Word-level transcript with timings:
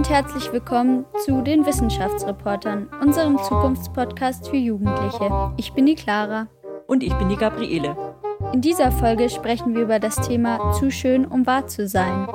und 0.00 0.08
herzlich 0.08 0.50
willkommen 0.50 1.04
zu 1.26 1.42
den 1.42 1.66
Wissenschaftsreportern, 1.66 2.88
unserem 3.02 3.36
Zukunftspodcast 3.36 4.48
für 4.48 4.56
Jugendliche. 4.56 5.52
Ich 5.58 5.74
bin 5.74 5.84
die 5.84 5.94
Clara. 5.94 6.48
Und 6.86 7.02
ich 7.02 7.12
bin 7.18 7.28
die 7.28 7.36
Gabriele. 7.36 7.94
In 8.54 8.62
dieser 8.62 8.92
Folge 8.92 9.28
sprechen 9.28 9.74
wir 9.74 9.82
über 9.82 9.98
das 9.98 10.16
Thema 10.26 10.72
Zu 10.72 10.90
schön, 10.90 11.26
um 11.26 11.46
wahr 11.46 11.66
zu 11.66 11.86
sein. 11.86 12.26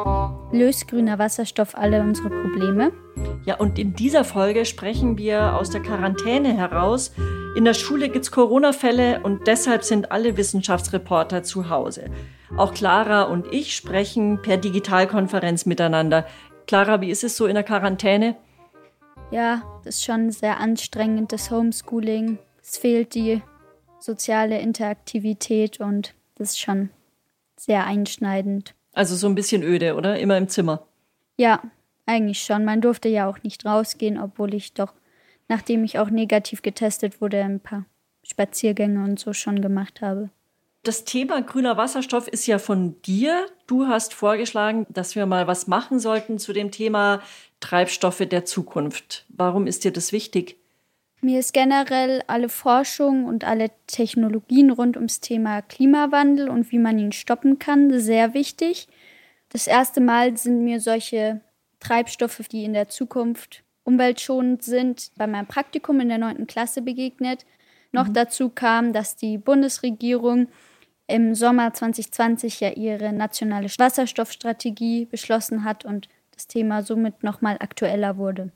Löst 0.51 0.87
grüner 0.87 1.17
Wasserstoff 1.17 1.75
alle 1.75 2.01
unsere 2.01 2.29
Probleme? 2.29 2.91
Ja, 3.45 3.55
und 3.55 3.79
in 3.79 3.95
dieser 3.95 4.25
Folge 4.25 4.65
sprechen 4.65 5.17
wir 5.17 5.55
aus 5.55 5.71
der 5.71 5.81
Quarantäne 5.81 6.55
heraus. 6.55 7.13
In 7.57 7.65
der 7.65 7.73
Schule 7.73 8.09
gibt 8.09 8.25
es 8.25 8.31
Corona-Fälle 8.31 9.21
und 9.23 9.47
deshalb 9.47 9.83
sind 9.83 10.11
alle 10.11 10.37
Wissenschaftsreporter 10.37 11.41
zu 11.41 11.67
Hause. 11.71 12.11
Auch 12.57 12.75
Clara 12.75 13.23
und 13.23 13.51
ich 13.51 13.75
sprechen 13.75 14.39
per 14.43 14.57
Digitalkonferenz 14.57 15.65
miteinander. 15.65 16.27
Clara, 16.67 17.01
wie 17.01 17.11
ist 17.11 17.23
es 17.23 17.37
so 17.37 17.45
in 17.45 17.55
der 17.55 17.63
Quarantäne? 17.63 18.35
Ja, 19.31 19.63
das 19.83 19.95
ist 19.95 20.05
schon 20.05 20.31
sehr 20.31 20.59
anstrengend, 20.59 21.31
das 21.31 21.51
Homeschooling. 21.51 22.39
Es 22.61 22.77
fehlt 22.77 23.13
die 23.15 23.41
soziale 23.99 24.59
Interaktivität 24.59 25.79
und 25.79 26.13
das 26.35 26.51
ist 26.51 26.59
schon 26.59 26.89
sehr 27.57 27.85
einschneidend. 27.85 28.75
Also 28.93 29.15
so 29.15 29.27
ein 29.27 29.35
bisschen 29.35 29.63
öde, 29.63 29.95
oder? 29.95 30.19
Immer 30.19 30.37
im 30.37 30.47
Zimmer. 30.47 30.85
Ja, 31.37 31.61
eigentlich 32.05 32.39
schon. 32.39 32.65
Man 32.65 32.81
durfte 32.81 33.09
ja 33.09 33.27
auch 33.27 33.41
nicht 33.43 33.65
rausgehen, 33.65 34.19
obwohl 34.19 34.53
ich 34.53 34.73
doch, 34.73 34.93
nachdem 35.47 35.83
ich 35.83 35.99
auch 35.99 36.09
negativ 36.09 36.61
getestet 36.61 37.21
wurde, 37.21 37.43
ein 37.43 37.59
paar 37.59 37.85
Spaziergänge 38.23 39.03
und 39.03 39.19
so 39.19 39.33
schon 39.33 39.61
gemacht 39.61 40.01
habe. 40.01 40.29
Das 40.85 41.03
Thema 41.03 41.41
grüner 41.41 41.77
Wasserstoff 41.77 42.27
ist 42.27 42.45
ja 42.45 42.59
von 42.59 43.01
dir. 43.01 43.47
Du 43.65 43.87
hast 43.87 44.13
vorgeschlagen, 44.13 44.85
dass 44.87 45.15
wir 45.15 45.25
mal 45.25 45.47
was 45.47 45.65
machen 45.65 45.99
sollten 45.99 46.37
zu 46.37 46.53
dem 46.53 46.69
Thema 46.69 47.23
Treibstoffe 47.59 48.21
der 48.29 48.45
Zukunft. 48.45 49.25
Warum 49.29 49.65
ist 49.65 49.83
dir 49.83 49.91
das 49.91 50.11
wichtig? 50.11 50.59
Mir 51.21 51.39
ist 51.39 51.55
generell 51.55 52.21
alle 52.27 52.49
Forschung 52.49 53.25
und 53.25 53.45
alle 53.45 53.71
Technologien 53.87 54.69
rund 54.69 54.95
ums 54.95 55.21
Thema 55.21 55.63
Klimawandel 55.63 56.49
und 56.49 56.71
wie 56.71 56.77
man 56.77 56.99
ihn 56.99 57.13
stoppen 57.13 57.57
kann 57.57 57.99
sehr 57.99 58.35
wichtig. 58.35 58.87
Das 59.49 59.65
erste 59.65 60.01
Mal 60.01 60.37
sind 60.37 60.63
mir 60.63 60.79
solche 60.79 61.41
Treibstoffe, 61.79 62.43
die 62.51 62.63
in 62.63 62.73
der 62.73 62.89
Zukunft 62.89 63.63
umweltschonend 63.85 64.63
sind, 64.63 65.09
bei 65.17 65.25
meinem 65.25 65.47
Praktikum 65.47 65.99
in 65.99 66.09
der 66.09 66.19
9. 66.19 66.45
Klasse 66.45 66.83
begegnet. 66.83 67.43
Noch 67.91 68.09
mhm. 68.09 68.13
dazu 68.13 68.49
kam, 68.49 68.93
dass 68.93 69.15
die 69.15 69.39
Bundesregierung 69.39 70.47
im 71.07 71.35
Sommer 71.35 71.73
2020 71.73 72.59
ja 72.59 72.69
ihre 72.71 73.13
nationale 73.13 73.67
Wasserstoffstrategie 73.67 75.05
beschlossen 75.05 75.63
hat 75.63 75.85
und 75.85 76.07
das 76.31 76.47
Thema 76.47 76.83
somit 76.83 77.23
nochmal 77.23 77.57
aktueller 77.59 78.17
wurde. 78.17 78.51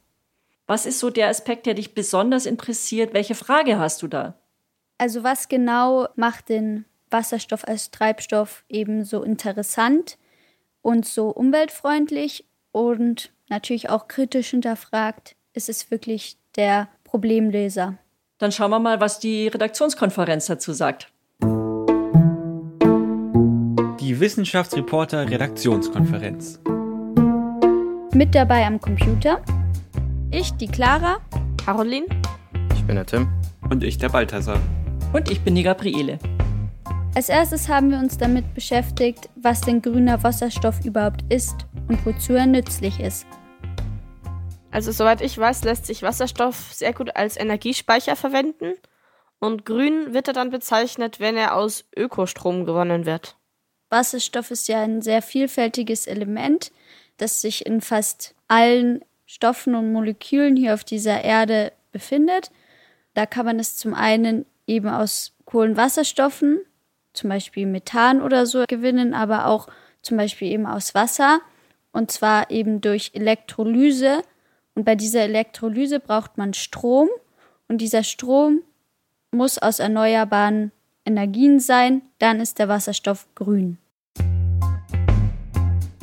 Was 0.67 0.85
ist 0.85 0.99
so 0.99 1.09
der 1.09 1.29
Aspekt, 1.29 1.65
der 1.65 1.73
dich 1.73 1.93
besonders 1.93 2.45
interessiert? 2.45 3.13
Welche 3.13 3.35
Frage 3.35 3.79
hast 3.79 4.01
du 4.01 4.07
da? 4.07 4.35
Also 4.97 5.23
was 5.23 5.47
genau 5.47 6.07
macht 6.15 6.49
den 6.49 6.85
Wasserstoff 7.09 7.67
als 7.67 7.89
Treibstoff 7.91 8.63
eben 8.69 9.03
so 9.03 9.23
interessant 9.23 10.17
und 10.81 11.05
so 11.05 11.29
umweltfreundlich 11.29 12.45
und 12.71 13.31
natürlich 13.47 13.89
auch 13.89 14.07
kritisch 14.07 14.49
hinterfragt? 14.51 15.35
Ist 15.53 15.69
es 15.69 15.89
wirklich 15.89 16.37
der 16.55 16.89
Problemleser? 17.03 17.97
Dann 18.37 18.51
schauen 18.51 18.71
wir 18.71 18.79
mal, 18.79 19.01
was 19.01 19.19
die 19.19 19.47
Redaktionskonferenz 19.47 20.45
dazu 20.45 20.73
sagt. 20.73 21.11
Wissenschaftsreporter 24.19 25.29
Redaktionskonferenz. 25.29 26.59
Mit 28.13 28.35
dabei 28.35 28.65
am 28.65 28.81
Computer 28.81 29.41
ich, 30.31 30.51
die 30.53 30.67
Clara, 30.67 31.19
Caroline, 31.63 32.05
ich 32.75 32.83
bin 32.83 32.95
der 32.95 33.05
Tim 33.05 33.29
und 33.69 33.83
ich, 33.83 33.97
der 33.97 34.09
Balthasar. 34.09 34.59
Und 35.13 35.31
ich 35.31 35.41
bin 35.41 35.55
die 35.55 35.63
Gabriele. 35.63 36.19
Als 37.15 37.29
erstes 37.29 37.69
haben 37.69 37.91
wir 37.91 37.97
uns 37.97 38.17
damit 38.17 38.53
beschäftigt, 38.53 39.29
was 39.35 39.61
denn 39.61 39.81
grüner 39.81 40.21
Wasserstoff 40.21 40.85
überhaupt 40.85 41.23
ist 41.29 41.65
und 41.87 42.05
wozu 42.05 42.33
er 42.33 42.45
nützlich 42.45 42.99
ist. 42.99 43.25
Also 44.69 44.91
soweit 44.91 45.21
ich 45.21 45.37
weiß, 45.37 45.63
lässt 45.63 45.85
sich 45.85 46.03
Wasserstoff 46.03 46.73
sehr 46.73 46.93
gut 46.93 47.15
als 47.15 47.37
Energiespeicher 47.37 48.15
verwenden 48.15 48.73
und 49.39 49.65
grün 49.65 50.13
wird 50.13 50.27
er 50.27 50.33
dann 50.33 50.49
bezeichnet, 50.49 51.19
wenn 51.19 51.37
er 51.37 51.55
aus 51.55 51.85
Ökostrom 51.95 52.65
gewonnen 52.65 53.05
wird. 53.05 53.38
Wasserstoff 53.89 54.51
ist 54.51 54.67
ja 54.67 54.81
ein 54.81 55.01
sehr 55.01 55.21
vielfältiges 55.21 56.07
Element, 56.07 56.71
das 57.17 57.41
sich 57.41 57.65
in 57.65 57.81
fast 57.81 58.35
allen 58.47 59.03
Stoffen 59.25 59.75
und 59.75 59.91
Molekülen 59.91 60.55
hier 60.55 60.73
auf 60.73 60.83
dieser 60.83 61.23
Erde 61.23 61.71
befindet. 61.91 62.51
Da 63.13 63.25
kann 63.25 63.45
man 63.45 63.59
es 63.59 63.77
zum 63.77 63.93
einen 63.93 64.45
eben 64.67 64.87
aus 64.87 65.33
Kohlenwasserstoffen, 65.45 66.59
zum 67.13 67.29
Beispiel 67.29 67.65
Methan 67.65 68.21
oder 68.21 68.45
so, 68.45 68.65
gewinnen, 68.67 69.13
aber 69.13 69.47
auch 69.47 69.67
zum 70.01 70.17
Beispiel 70.17 70.51
eben 70.51 70.65
aus 70.65 70.95
Wasser 70.95 71.41
und 71.91 72.11
zwar 72.11 72.51
eben 72.51 72.81
durch 72.81 73.11
Elektrolyse. 73.13 74.23
Und 74.75 74.85
bei 74.85 74.95
dieser 74.95 75.21
Elektrolyse 75.21 75.99
braucht 75.99 76.37
man 76.37 76.53
Strom 76.53 77.09
und 77.67 77.79
dieser 77.79 78.03
Strom 78.03 78.61
muss 79.31 79.57
aus 79.57 79.79
erneuerbaren 79.79 80.71
Energien 81.09 81.59
sein, 81.59 82.03
dann 82.19 82.39
ist 82.39 82.59
der 82.59 82.69
Wasserstoff 82.69 83.25
grün. 83.33 83.79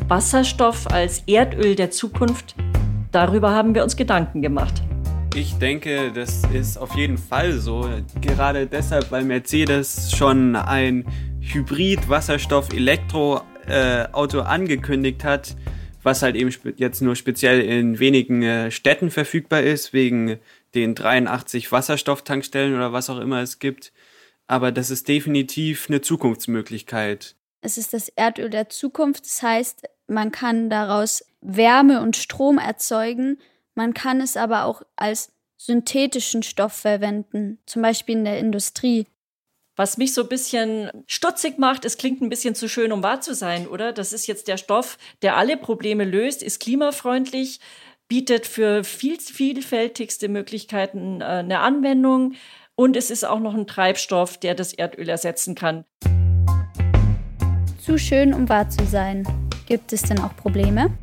Wasserstoff 0.09 0.89
als 0.89 1.23
Erdöl 1.29 1.77
der 1.77 1.93
Zukunft, 1.93 2.57
darüber 3.13 3.53
haben 3.53 3.77
wir 3.77 3.85
uns 3.85 3.97
Gedanken 3.97 4.43
gemacht. 4.43 4.83
Ich 5.37 5.59
denke, 5.59 6.11
das 6.13 6.43
ist 6.53 6.77
auf 6.77 6.97
jeden 6.97 7.19
Fall 7.19 7.53
so. 7.53 7.89
Gerade 8.21 8.67
deshalb, 8.67 9.13
weil 9.13 9.23
Mercedes 9.23 10.11
schon 10.11 10.57
ein 10.57 11.05
Hybrid-Wasserstoff-Elektro-Auto 11.41 14.41
angekündigt 14.41 15.23
hat, 15.23 15.55
was 16.03 16.23
halt 16.23 16.35
eben 16.35 16.53
jetzt 16.79 17.01
nur 17.01 17.15
speziell 17.15 17.61
in 17.61 18.01
wenigen 18.01 18.43
äh, 18.43 18.73
Städten 18.73 19.11
verfügbar 19.11 19.63
ist, 19.63 19.93
wegen 19.93 20.39
den 20.75 20.97
83 20.97 21.71
Wasserstofftankstellen 21.71 22.75
oder 22.75 22.93
was 22.93 23.09
auch 23.11 23.21
immer 23.21 23.41
es 23.41 23.61
gibt 23.61 23.93
aber 24.47 24.73
das 24.73 24.91
ist 24.91 25.09
definitiv 25.09 25.89
eine 25.89 26.01
Zukunftsmöglichkeit. 26.01 27.35
Es 27.61 27.79
ist 27.79 27.93
das 27.93 28.09
Erdöl 28.11 28.51
der 28.51 28.69
Zukunft, 28.69 29.25
das 29.25 29.43
heißt, 29.43 29.83
man 30.07 30.31
kann 30.31 30.71
daraus 30.71 31.25
Wärme 31.41 32.01
und 32.01 32.17
Strom 32.17 32.59
erzeugen, 32.59 33.39
man 33.75 33.93
kann 33.93 34.21
es 34.21 34.37
aber 34.37 34.65
auch 34.65 34.83
als 34.95 35.33
synthetischen 35.57 36.43
Stoff 36.43 36.73
verwenden, 36.73 37.59
zum 37.67 37.83
Beispiel 37.83 38.17
in 38.17 38.25
der 38.25 38.39
Industrie. 38.39 39.07
Was 39.75 39.99
mich 39.99 40.15
so 40.15 40.23
ein 40.23 40.29
bisschen 40.29 40.91
stutzig 41.07 41.59
macht, 41.59 41.85
es 41.85 41.99
klingt 41.99 42.23
ein 42.23 42.31
bisschen 42.31 42.55
zu 42.55 42.69
schön, 42.69 42.93
um 42.93 43.03
wahr 43.03 43.21
zu 43.21 43.35
sein, 43.35 43.69
oder? 43.69 43.93
Das 43.93 44.15
ist 44.15 44.27
jetzt 44.27 44.49
der 44.49 44.57
Stoff, 44.57 44.97
der 45.21 45.37
alle 45.37 45.59
Probleme 45.59 46.05
löst, 46.05 46.43
ist 46.43 46.61
klimafreundlich, 46.61 47.61
bietet 48.09 48.47
für 48.47 48.85
viel, 48.85 49.21
vielfältigste 49.21 50.29
Möglichkeiten 50.29 51.21
äh, 51.21 51.25
eine 51.25 51.61
Anwendung. 51.61 52.35
Und 52.79 52.95
es 52.95 53.11
ist 53.11 53.25
auch 53.25 53.41
noch 53.41 53.55
ein 53.55 53.67
Treibstoff, 53.67 54.37
der 54.37 54.55
das 54.55 54.75
Erdöl 54.75 55.09
ersetzen 55.09 55.55
kann. 55.55 55.87
Zu 57.79 57.97
schön, 57.97 58.35
um 58.35 58.51
wahr 58.51 58.69
zu 58.69 58.85
sein. 58.85 59.27
Gibt 59.65 59.95
es 59.95 60.03
denn 60.03 60.21
auch 60.21 60.37
Probleme? 60.37 60.95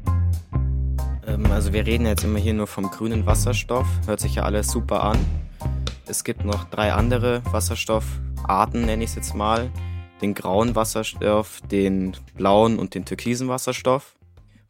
Ähm, 1.26 1.48
also 1.52 1.74
wir 1.74 1.88
reden 1.88 2.06
jetzt 2.06 2.24
immer 2.24 2.38
hier 2.38 2.54
nur 2.54 2.68
vom 2.68 2.92
grünen 2.92 3.26
Wasserstoff. 3.26 3.88
Hört 4.06 4.20
sich 4.20 4.36
ja 4.36 4.44
alles 4.44 4.68
super 4.68 5.04
an. 5.04 5.18
Es 6.06 6.24
gibt 6.24 6.46
noch 6.46 6.66
drei 6.66 6.94
andere 6.94 7.42
Wasserstoffarten, 7.52 8.86
nenne 8.86 9.04
ich 9.04 9.10
es 9.10 9.16
jetzt 9.16 9.34
mal. 9.34 9.72
Den 10.22 10.36
grauen 10.36 10.76
Wasserstoff, 10.76 11.60
den 11.72 12.16
blauen 12.36 12.78
und 12.78 12.94
den 12.94 13.06
türkisen 13.06 13.48
Wasserstoff. 13.48 14.16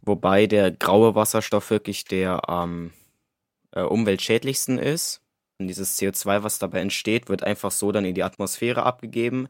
Wobei 0.03 0.47
der 0.47 0.71
graue 0.71 1.15
Wasserstoff 1.15 1.69
wirklich 1.69 2.06
der 2.06 2.47
am 2.47 2.91
äh, 3.71 3.81
umweltschädlichsten 3.81 4.77
ist. 4.79 5.22
Und 5.63 5.68
dieses 5.69 5.98
CO2, 5.98 6.44
was 6.44 6.60
dabei 6.60 6.81
entsteht, 6.81 7.30
wird 7.30 7.44
einfach 7.44 7.71
so 7.71 7.94
dann 7.94 8.04
in 8.04 8.13
die 8.13 8.24
Atmosphäre 8.24 8.83
abgegeben. 8.83 9.48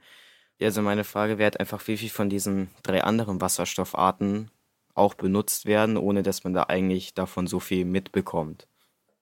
Also 0.62 0.84
meine 0.84 1.04
Frage 1.04 1.40
wäre 1.40 1.46
halt 1.46 1.60
einfach, 1.60 1.88
wie 1.88 1.98
viel 1.98 2.12
von 2.12 2.30
diesen 2.30 2.70
drei 2.84 3.04
anderen 3.04 3.42
Wasserstoffarten 3.42 4.52
auch 4.94 5.16
benutzt 5.16 5.66
werden, 5.66 5.98
ohne 5.98 6.22
dass 6.22 6.44
man 6.44 6.54
da 6.54 6.66
eigentlich 6.68 7.16
davon 7.16 7.48
so 7.48 7.60
viel 7.60 7.84
mitbekommt. 7.84 8.68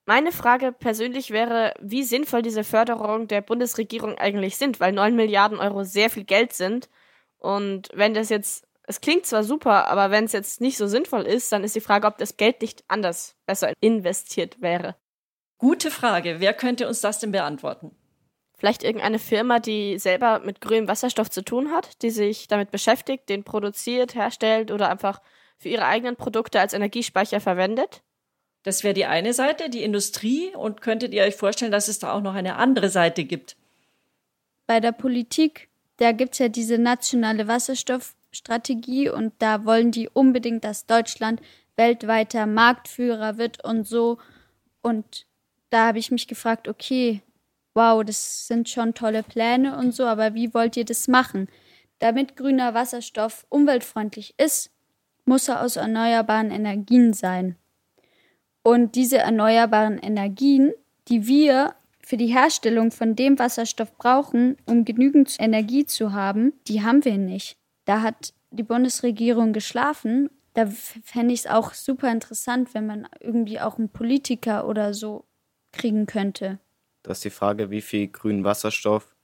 Meine 0.05 0.33
Frage 0.33 0.73
persönlich 0.73 1.31
wäre, 1.31 1.73
wie 1.79 2.03
sinnvoll 2.03 2.41
diese 2.41 2.65
Förderung 2.65 3.29
der 3.29 3.39
Bundesregierung 3.39 4.17
eigentlich 4.17 4.57
sind, 4.57 4.81
weil 4.81 4.91
9 4.91 5.15
Milliarden 5.15 5.59
Euro 5.59 5.85
sehr 5.85 6.09
viel 6.09 6.25
Geld 6.25 6.51
sind. 6.51 6.89
Und 7.37 7.87
wenn 7.93 8.13
das 8.13 8.27
jetzt, 8.27 8.67
es 8.83 8.99
klingt 8.99 9.25
zwar 9.25 9.45
super, 9.45 9.87
aber 9.87 10.11
wenn 10.11 10.25
es 10.25 10.33
jetzt 10.33 10.59
nicht 10.59 10.75
so 10.75 10.87
sinnvoll 10.87 11.21
ist, 11.21 11.53
dann 11.53 11.63
ist 11.63 11.73
die 11.73 11.79
Frage, 11.79 12.05
ob 12.05 12.17
das 12.17 12.35
Geld 12.35 12.61
nicht 12.61 12.83
anders 12.89 13.37
besser 13.45 13.71
investiert 13.79 14.61
wäre. 14.61 14.97
Gute 15.61 15.91
Frage. 15.91 16.39
Wer 16.39 16.55
könnte 16.55 16.87
uns 16.87 17.01
das 17.01 17.19
denn 17.19 17.31
beantworten? 17.31 17.91
Vielleicht 18.57 18.83
irgendeine 18.83 19.19
Firma, 19.19 19.59
die 19.59 19.99
selber 19.99 20.39
mit 20.39 20.59
grünem 20.59 20.87
Wasserstoff 20.87 21.29
zu 21.29 21.43
tun 21.43 21.69
hat, 21.69 22.01
die 22.01 22.09
sich 22.09 22.47
damit 22.47 22.71
beschäftigt, 22.71 23.29
den 23.29 23.43
produziert, 23.43 24.15
herstellt 24.15 24.71
oder 24.71 24.89
einfach 24.89 25.21
für 25.59 25.69
ihre 25.69 25.85
eigenen 25.85 26.15
Produkte 26.15 26.59
als 26.59 26.73
Energiespeicher 26.73 27.39
verwendet? 27.39 28.01
Das 28.63 28.83
wäre 28.83 28.95
die 28.95 29.05
eine 29.05 29.33
Seite, 29.33 29.69
die 29.69 29.83
Industrie. 29.83 30.49
Und 30.55 30.81
könntet 30.81 31.13
ihr 31.13 31.21
euch 31.21 31.35
vorstellen, 31.35 31.71
dass 31.71 31.87
es 31.87 31.99
da 31.99 32.11
auch 32.11 32.21
noch 32.21 32.33
eine 32.33 32.55
andere 32.55 32.89
Seite 32.89 33.23
gibt? 33.23 33.55
Bei 34.65 34.79
der 34.79 34.93
Politik, 34.93 35.69
da 35.97 36.11
gibt 36.11 36.33
es 36.33 36.39
ja 36.39 36.49
diese 36.49 36.79
nationale 36.79 37.47
Wasserstoffstrategie 37.47 39.11
und 39.11 39.33
da 39.37 39.63
wollen 39.63 39.91
die 39.91 40.09
unbedingt, 40.09 40.63
dass 40.63 40.87
Deutschland 40.87 41.39
weltweiter 41.75 42.47
Marktführer 42.47 43.37
wird 43.37 43.63
und 43.63 43.87
so. 43.87 44.17
Und 44.81 45.27
da 45.71 45.87
habe 45.87 45.99
ich 45.99 46.11
mich 46.11 46.27
gefragt, 46.27 46.67
okay, 46.67 47.21
wow, 47.73 48.03
das 48.03 48.47
sind 48.47 48.69
schon 48.69 48.93
tolle 48.93 49.23
Pläne 49.23 49.77
und 49.77 49.93
so, 49.93 50.05
aber 50.05 50.35
wie 50.35 50.53
wollt 50.53 50.77
ihr 50.77 50.85
das 50.85 51.07
machen? 51.07 51.47
Damit 51.99 52.35
grüner 52.35 52.73
Wasserstoff 52.73 53.45
umweltfreundlich 53.49 54.35
ist, 54.37 54.71
muss 55.25 55.47
er 55.47 55.63
aus 55.63 55.77
erneuerbaren 55.77 56.51
Energien 56.51 57.13
sein. 57.13 57.55
Und 58.63 58.95
diese 58.95 59.19
erneuerbaren 59.19 59.97
Energien, 59.97 60.73
die 61.07 61.25
wir 61.25 61.75
für 62.03 62.17
die 62.17 62.27
Herstellung 62.27 62.91
von 62.91 63.15
dem 63.15 63.39
Wasserstoff 63.39 63.95
brauchen, 63.97 64.57
um 64.65 64.83
genügend 64.83 65.35
Energie 65.39 65.85
zu 65.85 66.11
haben, 66.11 66.53
die 66.67 66.83
haben 66.83 67.05
wir 67.05 67.17
nicht. 67.17 67.57
Da 67.85 68.01
hat 68.01 68.33
die 68.51 68.63
Bundesregierung 68.63 69.53
geschlafen. 69.53 70.29
Da 70.53 70.65
fände 70.65 71.33
ich 71.33 71.41
es 71.41 71.47
auch 71.47 71.73
super 71.73 72.11
interessant, 72.11 72.73
wenn 72.73 72.85
man 72.85 73.07
irgendwie 73.21 73.59
auch 73.61 73.77
einen 73.77 73.89
Politiker 73.89 74.67
oder 74.67 74.93
so 74.93 75.23
kriegen 75.71 76.05
könnte. 76.05 76.59
Das 77.03 77.17
ist 77.17 77.25
die 77.25 77.29
Frage, 77.29 77.71
wie 77.71 77.81
viel 77.81 78.07
grünen 78.07 78.43
Wasserstoff 78.43 79.15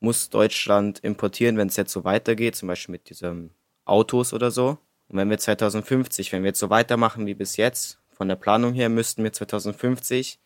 muss 0.00 0.30
Deutschland 0.30 0.98
importieren, 1.00 1.56
wenn 1.56 1.68
es 1.68 1.76
jetzt 1.76 1.92
so 1.92 2.04
weitergeht, 2.04 2.56
zum 2.56 2.68
Beispiel 2.68 2.92
mit 2.92 3.08
diesen 3.08 3.50
Autos 3.84 4.32
oder 4.32 4.50
so. 4.50 4.78
Und 5.08 5.18
wenn 5.18 5.30
wir 5.30 5.38
2050, 5.38 6.32
wenn 6.32 6.42
wir 6.42 6.48
jetzt 6.48 6.58
so 6.58 6.70
weitermachen 6.70 7.26
wie 7.26 7.34
bis 7.34 7.56
jetzt, 7.56 7.98
von 8.10 8.28
der 8.28 8.36
Planung 8.36 8.72
her 8.74 8.88
müssten 8.88 9.22
wir 9.22 9.32
2050 9.32 10.38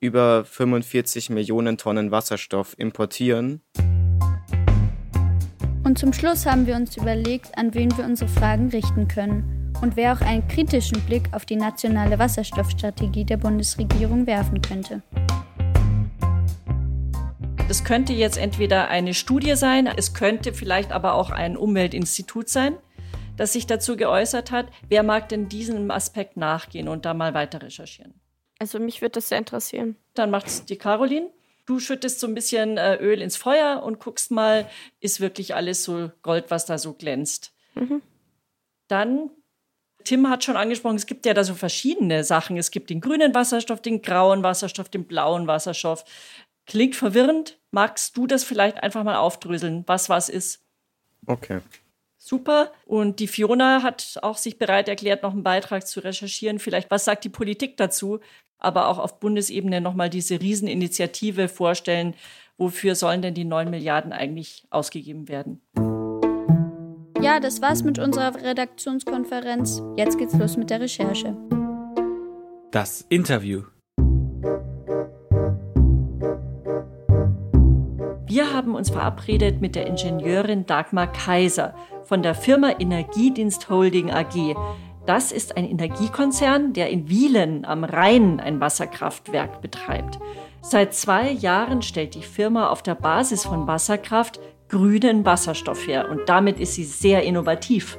über 0.00 0.44
45 0.44 1.30
Millionen 1.30 1.78
Tonnen 1.78 2.10
Wasserstoff 2.10 2.78
importieren. 2.78 3.62
Und 5.84 5.98
zum 5.98 6.12
Schluss 6.12 6.44
haben 6.46 6.66
wir 6.66 6.74
uns 6.74 6.96
überlegt, 6.96 7.56
an 7.56 7.72
wen 7.74 7.96
wir 7.96 8.04
unsere 8.04 8.28
Fragen 8.28 8.68
richten 8.70 9.08
können 9.08 9.55
und 9.82 9.96
wer 9.96 10.12
auch 10.12 10.20
einen 10.20 10.46
kritischen 10.48 11.00
Blick 11.02 11.28
auf 11.32 11.44
die 11.44 11.56
nationale 11.56 12.18
Wasserstoffstrategie 12.18 13.24
der 13.24 13.36
Bundesregierung 13.36 14.26
werfen 14.26 14.62
könnte. 14.62 15.02
Das 17.68 17.84
könnte 17.84 18.12
jetzt 18.12 18.38
entweder 18.38 18.88
eine 18.88 19.12
Studie 19.12 19.56
sein, 19.56 19.86
es 19.86 20.14
könnte 20.14 20.52
vielleicht 20.52 20.92
aber 20.92 21.14
auch 21.14 21.30
ein 21.30 21.56
Umweltinstitut 21.56 22.48
sein, 22.48 22.76
das 23.36 23.52
sich 23.52 23.66
dazu 23.66 23.96
geäußert 23.96 24.50
hat. 24.50 24.66
Wer 24.88 25.02
mag 25.02 25.28
denn 25.28 25.48
diesem 25.48 25.90
Aspekt 25.90 26.36
nachgehen 26.36 26.88
und 26.88 27.04
da 27.04 27.12
mal 27.12 27.34
weiter 27.34 27.62
recherchieren? 27.62 28.14
Also 28.58 28.78
mich 28.78 29.02
würde 29.02 29.12
das 29.12 29.28
sehr 29.28 29.38
interessieren. 29.38 29.96
Dann 30.14 30.30
macht 30.30 30.46
es 30.46 30.64
die 30.64 30.76
Caroline. 30.78 31.30
Du 31.66 31.80
schüttest 31.80 32.20
so 32.20 32.28
ein 32.28 32.34
bisschen 32.34 32.78
äh, 32.78 32.94
Öl 32.96 33.20
ins 33.20 33.36
Feuer 33.36 33.82
und 33.82 33.98
guckst 33.98 34.30
mal, 34.30 34.68
ist 35.00 35.20
wirklich 35.20 35.54
alles 35.54 35.82
so 35.82 36.12
Gold, 36.22 36.46
was 36.50 36.64
da 36.64 36.78
so 36.78 36.94
glänzt. 36.94 37.52
Mhm. 37.74 38.00
Dann 38.86 39.30
Tim 40.06 40.30
hat 40.30 40.44
schon 40.44 40.56
angesprochen, 40.56 40.96
es 40.96 41.06
gibt 41.06 41.26
ja 41.26 41.34
da 41.34 41.44
so 41.44 41.54
verschiedene 41.54 42.24
Sachen. 42.24 42.56
Es 42.56 42.70
gibt 42.70 42.90
den 42.90 43.00
grünen 43.00 43.34
Wasserstoff, 43.34 43.82
den 43.82 44.02
grauen 44.02 44.42
Wasserstoff, 44.42 44.88
den 44.88 45.04
blauen 45.04 45.46
Wasserstoff. 45.46 46.04
Klingt 46.64 46.96
verwirrend. 46.96 47.58
Magst 47.72 48.16
du 48.16 48.26
das 48.26 48.44
vielleicht 48.44 48.82
einfach 48.82 49.04
mal 49.04 49.16
aufdröseln, 49.16 49.84
was 49.86 50.08
was 50.08 50.28
ist? 50.28 50.64
Okay. 51.26 51.60
Super. 52.16 52.72
Und 52.86 53.20
die 53.20 53.28
Fiona 53.28 53.82
hat 53.82 54.18
auch 54.22 54.36
sich 54.36 54.58
bereit 54.58 54.88
erklärt, 54.88 55.22
noch 55.22 55.32
einen 55.32 55.42
Beitrag 55.42 55.86
zu 55.86 56.00
recherchieren. 56.00 56.58
Vielleicht, 56.58 56.90
was 56.90 57.04
sagt 57.04 57.24
die 57.24 57.28
Politik 57.28 57.76
dazu? 57.76 58.20
Aber 58.58 58.88
auch 58.88 58.98
auf 58.98 59.20
Bundesebene 59.20 59.80
nochmal 59.80 60.08
diese 60.08 60.40
Rieseninitiative 60.40 61.48
vorstellen. 61.48 62.14
Wofür 62.58 62.94
sollen 62.94 63.22
denn 63.22 63.34
die 63.34 63.44
9 63.44 63.68
Milliarden 63.70 64.12
eigentlich 64.12 64.66
ausgegeben 64.70 65.28
werden? 65.28 65.60
Ja, 67.26 67.40
das 67.40 67.60
war's 67.60 67.82
mit 67.82 67.98
unserer 67.98 68.36
Redaktionskonferenz. 68.40 69.82
Jetzt 69.96 70.16
geht's 70.16 70.38
los 70.38 70.56
mit 70.56 70.70
der 70.70 70.80
Recherche. 70.80 71.36
Das 72.70 73.00
Interview. 73.08 73.62
Wir 78.28 78.52
haben 78.54 78.76
uns 78.76 78.90
verabredet 78.90 79.60
mit 79.60 79.74
der 79.74 79.88
Ingenieurin 79.88 80.66
Dagmar 80.66 81.08
Kaiser 81.08 81.74
von 82.04 82.22
der 82.22 82.36
Firma 82.36 82.70
Energiedienst 82.78 83.68
Holding 83.70 84.12
AG. 84.12 84.54
Das 85.04 85.32
ist 85.32 85.56
ein 85.56 85.68
Energiekonzern, 85.68 86.74
der 86.74 86.90
in 86.90 87.08
Wielen 87.08 87.64
am 87.64 87.82
Rhein 87.82 88.38
ein 88.38 88.60
Wasserkraftwerk 88.60 89.60
betreibt. 89.60 90.20
Seit 90.62 90.94
zwei 90.94 91.32
Jahren 91.32 91.82
stellt 91.82 92.14
die 92.14 92.22
Firma 92.22 92.68
auf 92.68 92.84
der 92.84 92.94
Basis 92.94 93.44
von 93.44 93.66
Wasserkraft 93.66 94.38
grünen 94.68 95.24
Wasserstoff 95.24 95.86
her 95.86 96.08
und 96.10 96.28
damit 96.28 96.58
ist 96.58 96.74
sie 96.74 96.84
sehr 96.84 97.22
innovativ. 97.22 97.96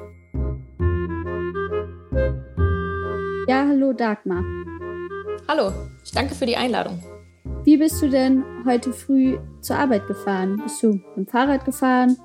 Ja, 3.47 3.65
hallo 3.67 3.93
Dagmar. 3.93 4.43
Hallo, 5.47 5.71
ich 6.03 6.11
danke 6.11 6.35
für 6.35 6.45
die 6.45 6.57
Einladung. 6.57 7.01
Wie 7.63 7.77
bist 7.77 8.01
du 8.01 8.09
denn 8.09 8.43
heute 8.65 8.91
früh 8.91 9.37
zur 9.61 9.77
Arbeit 9.77 10.07
gefahren? 10.07 10.61
Bist 10.63 10.83
du 10.83 10.87
mit 10.87 11.15
dem 11.15 11.27
Fahrrad 11.27 11.63
gefahren 11.63 12.17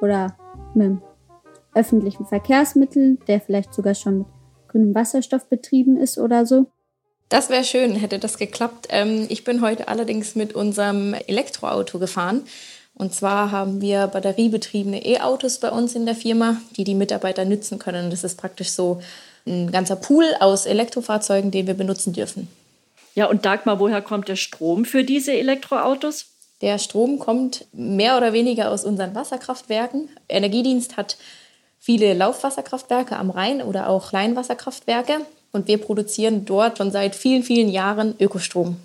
oder 0.00 0.36
mit 0.74 0.86
dem 0.86 1.02
öffentlichen 1.74 2.26
Verkehrsmittel, 2.26 3.18
der 3.26 3.40
vielleicht 3.40 3.74
sogar 3.74 3.94
schon 3.94 4.18
mit 4.18 4.26
grünem 4.68 4.94
Wasserstoff 4.94 5.48
betrieben 5.48 5.96
ist 5.96 6.18
oder 6.18 6.46
so? 6.46 6.66
Das 7.28 7.50
wäre 7.50 7.64
schön, 7.64 7.94
hätte 7.94 8.18
das 8.18 8.38
geklappt. 8.38 8.88
Ähm, 8.90 9.26
ich 9.28 9.44
bin 9.44 9.60
heute 9.60 9.88
allerdings 9.88 10.34
mit 10.34 10.54
unserem 10.54 11.14
Elektroauto 11.14 11.98
gefahren. 11.98 12.42
Und 12.98 13.14
zwar 13.14 13.52
haben 13.52 13.80
wir 13.80 14.08
batteriebetriebene 14.08 15.06
E-Autos 15.06 15.58
bei 15.58 15.70
uns 15.70 15.94
in 15.94 16.04
der 16.04 16.16
Firma, 16.16 16.56
die 16.76 16.82
die 16.82 16.96
Mitarbeiter 16.96 17.44
nützen 17.44 17.78
können. 17.78 18.10
Das 18.10 18.24
ist 18.24 18.36
praktisch 18.36 18.70
so 18.70 19.00
ein 19.46 19.70
ganzer 19.70 19.96
Pool 19.96 20.24
aus 20.40 20.66
Elektrofahrzeugen, 20.66 21.52
den 21.52 21.68
wir 21.68 21.74
benutzen 21.74 22.12
dürfen. 22.12 22.48
Ja, 23.14 23.26
und 23.26 23.46
Dagmar, 23.46 23.78
woher 23.78 24.02
kommt 24.02 24.28
der 24.28 24.36
Strom 24.36 24.84
für 24.84 25.04
diese 25.04 25.32
Elektroautos? 25.32 26.26
Der 26.60 26.78
Strom 26.78 27.20
kommt 27.20 27.66
mehr 27.72 28.16
oder 28.16 28.32
weniger 28.32 28.70
aus 28.70 28.84
unseren 28.84 29.14
Wasserkraftwerken. 29.14 30.08
Energiedienst 30.28 30.96
hat 30.96 31.16
viele 31.78 32.14
Laufwasserkraftwerke 32.14 33.16
am 33.16 33.30
Rhein 33.30 33.62
oder 33.62 33.88
auch 33.88 34.08
Kleinwasserkraftwerke 34.08 35.20
und 35.52 35.68
wir 35.68 35.78
produzieren 35.78 36.44
dort 36.44 36.78
schon 36.78 36.90
seit 36.90 37.14
vielen, 37.14 37.44
vielen 37.44 37.68
Jahren 37.68 38.16
Ökostrom. 38.18 38.76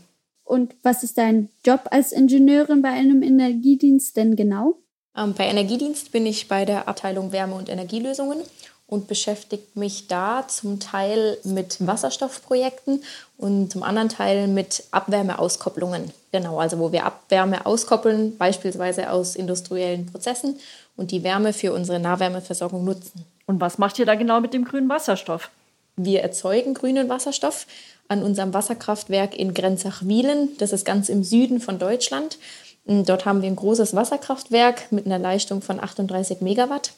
Und 0.44 0.76
was 0.84 1.04
ist 1.04 1.18
dein 1.18 1.50
Job 1.66 1.88
als 1.92 2.12
Ingenieurin 2.12 2.82
bei 2.82 2.90
einem 2.90 3.24
Energiedienst 3.24 4.18
denn 4.18 4.36
genau? 4.36 4.76
Ähm, 5.16 5.34
bei 5.34 5.48
Energiedienst 5.48 6.12
bin 6.12 6.26
ich 6.26 6.48
bei 6.48 6.66
der 6.66 6.88
Abteilung 6.88 7.32
Wärme- 7.32 7.56
und 7.56 7.70
Energielösungen 7.70 8.40
und 8.88 9.08
beschäftigt 9.08 9.76
mich 9.76 10.08
da 10.08 10.48
zum 10.48 10.80
Teil 10.80 11.38
mit 11.44 11.86
Wasserstoffprojekten 11.86 13.04
und 13.38 13.72
zum 13.72 13.84
anderen 13.84 14.10
Teil 14.10 14.48
mit 14.48 14.84
Abwärmeauskopplungen. 14.92 16.12
Genau, 16.32 16.60
also 16.60 16.80
wo 16.80 16.92
wir 16.92 17.06
Abwärme 17.06 17.66
auskoppeln, 17.66 18.38
beispielsweise 18.38 19.12
aus 19.12 19.36
industriellen 19.36 20.08
Prozessen 20.08 20.60
und 20.96 21.12
die 21.12 21.24
Wärme 21.24 21.54
für 21.54 21.74
unsere 21.74 22.00
Nahwärmeversorgung 22.00 22.84
nutzen. 22.84 23.26
Und 23.46 23.62
was 23.62 23.78
macht 23.78 24.00
ihr 24.00 24.06
da 24.06 24.16
genau 24.16 24.42
mit 24.42 24.54
dem 24.54 24.66
grünen 24.66 24.90
Wasserstoff? 24.90 25.50
Wir 25.96 26.22
erzeugen 26.22 26.74
grünen 26.74 27.10
Wasserstoff 27.10 27.68
an 28.08 28.24
unserem 28.24 28.54
Wasserkraftwerk 28.54 29.36
in 29.36 29.54
Grenzach-Wielen. 29.54 30.58
Das 30.58 30.74
ist 30.74 30.86
ganz 30.86 31.10
im 31.10 31.24
Süden 31.24 31.60
von 31.60 31.80
Deutschland. 31.80 32.38
Dort 32.86 33.26
haben 33.26 33.42
wir 33.42 33.50
ein 33.50 33.56
großes 33.56 33.96
Wasserkraftwerk 33.96 34.92
mit 34.92 35.06
einer 35.06 35.20
Leistung 35.20 35.62
von 35.62 35.80
38 35.80 36.42
Megawatt. 36.42 36.92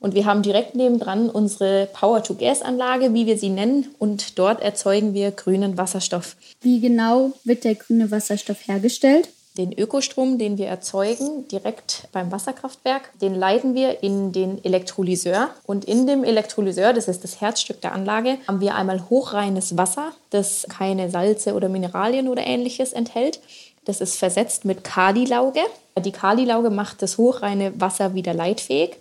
Und 0.00 0.14
wir 0.14 0.26
haben 0.26 0.42
direkt 0.42 0.74
nebendran 0.76 1.28
unsere 1.28 1.88
Power-to-Gas-Anlage, 1.92 3.14
wie 3.14 3.26
wir 3.26 3.36
sie 3.36 3.48
nennen, 3.48 3.94
und 3.98 4.38
dort 4.38 4.62
erzeugen 4.62 5.12
wir 5.12 5.32
grünen 5.32 5.76
Wasserstoff. 5.76 6.36
Wie 6.60 6.80
genau 6.80 7.32
wird 7.44 7.64
der 7.64 7.74
grüne 7.74 8.10
Wasserstoff 8.10 8.68
hergestellt? 8.68 9.28
Den 9.58 9.76
Ökostrom, 9.76 10.38
den 10.38 10.56
wir 10.56 10.68
erzeugen, 10.68 11.48
direkt 11.48 12.08
beim 12.12 12.30
Wasserkraftwerk, 12.30 13.10
den 13.20 13.34
leiten 13.34 13.74
wir 13.74 14.04
in 14.04 14.30
den 14.30 14.64
Elektrolyseur. 14.64 15.50
Und 15.66 15.84
in 15.84 16.06
dem 16.06 16.22
Elektrolyseur, 16.22 16.92
das 16.92 17.08
ist 17.08 17.24
das 17.24 17.40
Herzstück 17.40 17.80
der 17.80 17.92
Anlage, 17.92 18.38
haben 18.46 18.60
wir 18.60 18.76
einmal 18.76 19.10
hochreines 19.10 19.76
Wasser, 19.76 20.12
das 20.30 20.64
keine 20.68 21.10
Salze 21.10 21.54
oder 21.54 21.68
Mineralien 21.68 22.28
oder 22.28 22.46
ähnliches 22.46 22.92
enthält. 22.92 23.40
Das 23.84 24.00
ist 24.00 24.16
versetzt 24.16 24.64
mit 24.64 24.84
Kalilauge. 24.84 25.62
Die 25.98 26.12
Kalilauge 26.12 26.70
macht 26.70 27.02
das 27.02 27.18
hochreine 27.18 27.72
Wasser 27.80 28.14
wieder 28.14 28.34
leitfähig. 28.34 28.96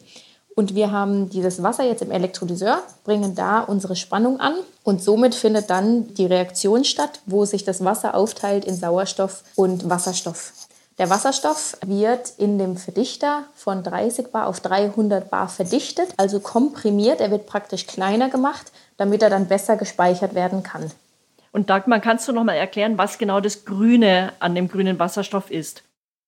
Und 0.58 0.74
wir 0.74 0.92
haben 0.92 1.30
dieses 1.30 1.62
Wasser 1.62 1.84
jetzt 1.84 2.02
im 2.02 2.10
Elektrolyseur, 2.10 2.82
bringen 3.04 3.36
da 3.36 3.60
unsere 3.60 3.96
Spannung 3.96 4.40
an 4.40 4.56
und 4.84 5.04
somit 5.04 5.36
findet 5.36 5.70
dann 5.70 6.16
die 6.16 6.26
Reaktion 6.26 6.84
statt, 6.84 7.20
wo 7.28 7.46
sich 7.46 7.64
das 7.64 7.86
Wasser 7.86 8.16
aufteilt 8.16 8.66
in 8.66 8.76
Sauerstoff 8.76 9.44
und 9.56 9.88
Wasserstoff. 9.88 10.54
Der 10.98 11.12
Wasserstoff 11.12 11.78
wird 11.86 12.34
in 12.40 12.58
dem 12.58 12.76
Verdichter 12.76 13.44
von 13.54 13.84
30 13.84 14.32
bar 14.32 14.48
auf 14.48 14.60
300 14.60 15.30
bar 15.30 15.48
verdichtet, 15.48 16.08
also 16.18 16.40
komprimiert. 16.40 17.22
Er 17.22 17.30
wird 17.30 17.46
praktisch 17.46 17.86
kleiner 17.86 18.30
gemacht, 18.30 18.72
damit 18.98 19.22
er 19.22 19.30
dann 19.30 19.48
besser 19.48 19.78
gespeichert 19.78 20.34
werden 20.34 20.64
kann. 20.64 20.90
Und 21.52 21.70
Dagmar, 21.70 22.00
kannst 22.00 22.28
du 22.28 22.32
noch 22.32 22.44
mal 22.44 22.56
erklären, 22.56 22.98
was 22.98 23.20
genau 23.20 23.42
das 23.42 23.64
Grüne 23.64 24.34
an 24.40 24.56
dem 24.56 24.70
grünen 24.70 24.98
Wasserstoff 24.98 25.52
ist? 25.52 25.84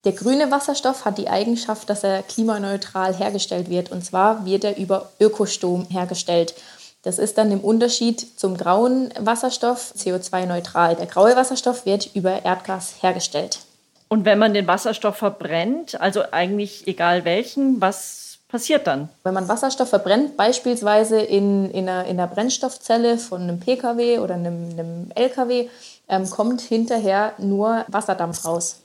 Der 0.06 0.14
grüne 0.14 0.50
Wasserstoff 0.50 1.04
hat 1.04 1.18
die 1.18 1.30
Eigenschaft, 1.30 1.90
dass 1.90 2.06
er 2.06 2.24
klimaneutral 2.24 3.14
hergestellt 3.14 3.70
wird. 3.70 3.92
Und 3.92 4.06
zwar 4.06 4.46
wird 4.46 4.64
er 4.64 4.78
über 4.78 5.10
Ökostrom 5.20 5.88
hergestellt. 5.90 6.56
Das 7.02 7.20
ist 7.20 7.38
dann 7.38 7.52
im 7.52 7.60
Unterschied 7.60 8.40
zum 8.40 8.56
grauen 8.56 9.14
Wasserstoff 9.20 9.94
CO2-neutral. 9.98 10.96
Der 10.96 11.06
graue 11.06 11.36
Wasserstoff 11.36 11.86
wird 11.86 12.16
über 12.16 12.46
Erdgas 12.46 12.96
hergestellt. 13.02 13.60
Und 14.08 14.24
wenn 14.24 14.40
man 14.40 14.54
den 14.54 14.68
Wasserstoff 14.68 15.18
verbrennt, 15.18 16.00
also 16.00 16.24
eigentlich 16.32 16.88
egal 16.88 17.26
welchen, 17.26 17.82
was 17.82 18.40
passiert 18.48 18.88
dann? 18.88 19.10
Wenn 19.24 19.34
man 19.34 19.50
Wasserstoff 19.50 19.90
verbrennt, 19.90 20.38
beispielsweise 20.38 21.20
in, 21.20 21.70
in, 21.72 21.90
einer, 21.90 22.06
in 22.06 22.20
einer 22.20 22.28
Brennstoffzelle 22.28 23.18
von 23.18 23.42
einem 23.42 23.60
Pkw 23.60 24.20
oder 24.20 24.36
einem, 24.36 24.70
einem 24.72 25.12
Lkw, 25.14 25.70
ähm, 26.08 26.30
kommt 26.30 26.62
hinterher 26.62 27.34
nur 27.38 27.84
Wasserdampf 27.90 28.46
raus 28.46 28.78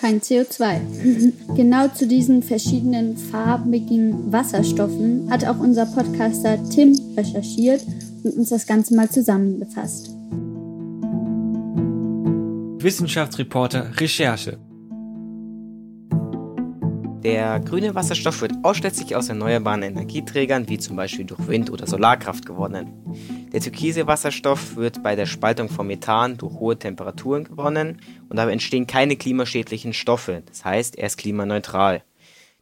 kein 0.00 0.20
CO2. 0.20 0.80
genau 1.56 1.88
zu 1.88 2.06
diesen 2.06 2.42
verschiedenen 2.42 3.16
farbigen 3.16 4.32
Wasserstoffen 4.32 5.30
hat 5.30 5.44
auch 5.44 5.58
unser 5.58 5.86
Podcaster 5.86 6.58
Tim 6.70 6.98
recherchiert 7.16 7.82
und 8.22 8.34
uns 8.36 8.48
das 8.48 8.66
Ganze 8.66 8.94
mal 8.94 9.10
zusammengefasst. 9.10 10.10
Wissenschaftsreporter 12.82 14.00
Recherche 14.00 14.58
der 17.22 17.60
grüne 17.60 17.94
Wasserstoff 17.94 18.40
wird 18.40 18.52
ausschließlich 18.62 19.14
aus 19.14 19.28
erneuerbaren 19.28 19.82
Energieträgern 19.82 20.68
wie 20.68 20.78
zum 20.78 20.96
Beispiel 20.96 21.26
durch 21.26 21.46
Wind- 21.48 21.70
oder 21.70 21.86
Solarkraft 21.86 22.46
gewonnen. 22.46 22.88
Der 23.52 23.60
türkise 23.60 24.06
Wasserstoff 24.06 24.76
wird 24.76 25.02
bei 25.02 25.16
der 25.16 25.26
Spaltung 25.26 25.68
von 25.68 25.86
Methan 25.86 26.38
durch 26.38 26.54
hohe 26.54 26.78
Temperaturen 26.78 27.44
gewonnen 27.44 28.00
und 28.30 28.36
dabei 28.36 28.52
entstehen 28.52 28.86
keine 28.86 29.16
klimaschädlichen 29.16 29.92
Stoffe, 29.92 30.42
das 30.46 30.64
heißt 30.64 30.96
er 30.96 31.08
ist 31.08 31.18
klimaneutral. 31.18 32.02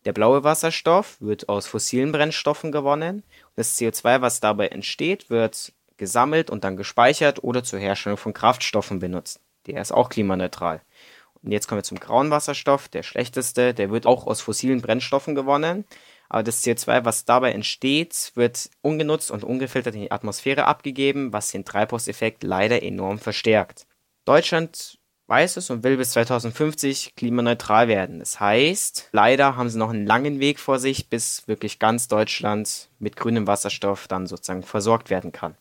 Der 0.04 0.12
blaue 0.12 0.42
Wasserstoff 0.42 1.20
wird 1.20 1.48
aus 1.48 1.68
fossilen 1.68 2.10
Brennstoffen 2.10 2.72
gewonnen 2.72 3.18
und 3.18 3.56
das 3.56 3.78
CO2, 3.78 4.22
was 4.22 4.40
dabei 4.40 4.68
entsteht, 4.68 5.30
wird 5.30 5.72
gesammelt 5.98 6.50
und 6.50 6.64
dann 6.64 6.76
gespeichert 6.76 7.44
oder 7.44 7.62
zur 7.62 7.78
Herstellung 7.78 8.18
von 8.18 8.32
Kraftstoffen 8.32 8.98
benutzt. 8.98 9.40
Der 9.66 9.80
ist 9.80 9.92
auch 9.92 10.08
klimaneutral. 10.08 10.80
Und 11.42 11.52
jetzt 11.52 11.68
kommen 11.68 11.78
wir 11.78 11.84
zum 11.84 12.00
grauen 12.00 12.30
Wasserstoff, 12.30 12.88
der 12.88 13.02
schlechteste, 13.02 13.74
der 13.74 13.90
wird 13.90 14.06
auch 14.06 14.26
aus 14.26 14.40
fossilen 14.40 14.80
Brennstoffen 14.80 15.34
gewonnen. 15.34 15.84
Aber 16.28 16.42
das 16.42 16.62
CO2, 16.62 17.04
was 17.04 17.24
dabei 17.24 17.52
entsteht, 17.52 18.32
wird 18.34 18.70
ungenutzt 18.82 19.30
und 19.30 19.44
ungefiltert 19.44 19.94
in 19.94 20.02
die 20.02 20.12
Atmosphäre 20.12 20.66
abgegeben, 20.66 21.32
was 21.32 21.50
den 21.50 21.64
Treibhauseffekt 21.64 22.42
leider 22.42 22.82
enorm 22.82 23.18
verstärkt. 23.18 23.86
Deutschland 24.24 24.98
weiß 25.28 25.58
es 25.58 25.70
und 25.70 25.84
will 25.84 25.96
bis 25.96 26.10
2050 26.12 27.14
klimaneutral 27.14 27.88
werden. 27.88 28.18
Das 28.18 28.40
heißt, 28.40 29.10
leider 29.12 29.56
haben 29.56 29.68
sie 29.68 29.78
noch 29.78 29.90
einen 29.90 30.06
langen 30.06 30.40
Weg 30.40 30.58
vor 30.58 30.78
sich, 30.78 31.08
bis 31.08 31.46
wirklich 31.46 31.78
ganz 31.78 32.08
Deutschland 32.08 32.88
mit 32.98 33.16
grünem 33.16 33.46
Wasserstoff 33.46 34.08
dann 34.08 34.26
sozusagen 34.26 34.62
versorgt 34.62 35.10
werden 35.10 35.32
kann. 35.32 35.56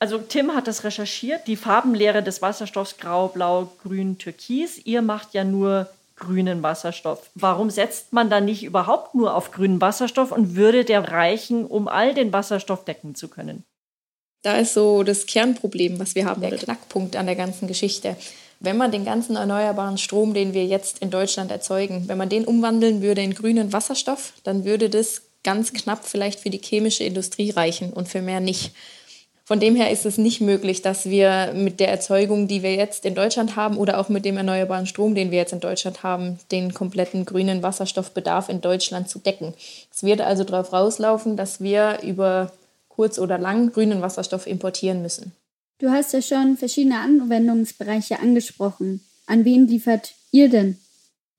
Also 0.00 0.16
Tim 0.16 0.54
hat 0.54 0.66
das 0.66 0.82
recherchiert, 0.82 1.46
die 1.46 1.56
Farbenlehre 1.56 2.22
des 2.22 2.40
Wasserstoffs 2.40 2.96
grau, 2.96 3.28
blau, 3.28 3.70
grün, 3.82 4.16
türkis. 4.16 4.78
Ihr 4.78 5.02
macht 5.02 5.34
ja 5.34 5.44
nur 5.44 5.90
grünen 6.16 6.62
Wasserstoff. 6.62 7.30
Warum 7.34 7.68
setzt 7.68 8.12
man 8.12 8.30
dann 8.30 8.46
nicht 8.46 8.62
überhaupt 8.62 9.14
nur 9.14 9.34
auf 9.34 9.52
grünen 9.52 9.80
Wasserstoff 9.80 10.32
und 10.32 10.56
würde 10.56 10.86
der 10.86 11.10
reichen, 11.10 11.66
um 11.66 11.86
all 11.86 12.14
den 12.14 12.32
Wasserstoff 12.32 12.84
decken 12.84 13.14
zu 13.14 13.28
können? 13.28 13.64
Da 14.42 14.56
ist 14.56 14.72
so 14.72 15.02
das 15.02 15.26
Kernproblem, 15.26 15.98
was 15.98 16.14
wir 16.14 16.24
haben, 16.24 16.40
der 16.40 16.56
Knackpunkt 16.56 17.14
an 17.16 17.26
der 17.26 17.36
ganzen 17.36 17.68
Geschichte. 17.68 18.16
Wenn 18.58 18.78
man 18.78 18.92
den 18.92 19.04
ganzen 19.04 19.36
erneuerbaren 19.36 19.98
Strom, 19.98 20.32
den 20.32 20.54
wir 20.54 20.64
jetzt 20.64 21.00
in 21.00 21.10
Deutschland 21.10 21.50
erzeugen, 21.50 22.04
wenn 22.06 22.18
man 22.18 22.30
den 22.30 22.46
umwandeln 22.46 23.02
würde 23.02 23.22
in 23.22 23.34
grünen 23.34 23.74
Wasserstoff, 23.74 24.32
dann 24.44 24.64
würde 24.64 24.88
das 24.88 25.22
ganz 25.44 25.72
knapp 25.74 26.06
vielleicht 26.06 26.40
für 26.40 26.50
die 26.50 26.60
chemische 26.62 27.04
Industrie 27.04 27.50
reichen 27.50 27.92
und 27.92 28.08
für 28.08 28.22
mehr 28.22 28.40
nicht. 28.40 28.72
Von 29.50 29.58
dem 29.58 29.74
her 29.74 29.90
ist 29.90 30.06
es 30.06 30.16
nicht 30.16 30.40
möglich, 30.40 30.80
dass 30.80 31.10
wir 31.10 31.52
mit 31.56 31.80
der 31.80 31.88
Erzeugung, 31.88 32.46
die 32.46 32.62
wir 32.62 32.76
jetzt 32.76 33.04
in 33.04 33.16
Deutschland 33.16 33.56
haben 33.56 33.78
oder 33.78 33.98
auch 33.98 34.08
mit 34.08 34.24
dem 34.24 34.36
erneuerbaren 34.36 34.86
Strom, 34.86 35.16
den 35.16 35.32
wir 35.32 35.38
jetzt 35.38 35.52
in 35.52 35.58
Deutschland 35.58 36.04
haben, 36.04 36.38
den 36.52 36.72
kompletten 36.72 37.24
grünen 37.24 37.60
Wasserstoffbedarf 37.60 38.48
in 38.48 38.60
Deutschland 38.60 39.08
zu 39.08 39.18
decken. 39.18 39.52
Es 39.92 40.04
wird 40.04 40.20
also 40.20 40.44
darauf 40.44 40.72
rauslaufen, 40.72 41.36
dass 41.36 41.60
wir 41.60 41.98
über 42.04 42.52
kurz 42.88 43.18
oder 43.18 43.38
lang 43.38 43.72
grünen 43.72 44.02
Wasserstoff 44.02 44.46
importieren 44.46 45.02
müssen. 45.02 45.32
Du 45.80 45.90
hast 45.90 46.12
ja 46.12 46.22
schon 46.22 46.56
verschiedene 46.56 47.00
Anwendungsbereiche 47.00 48.20
angesprochen. 48.20 49.00
An 49.26 49.44
wen 49.44 49.66
liefert 49.66 50.12
ihr 50.30 50.48
denn? 50.48 50.78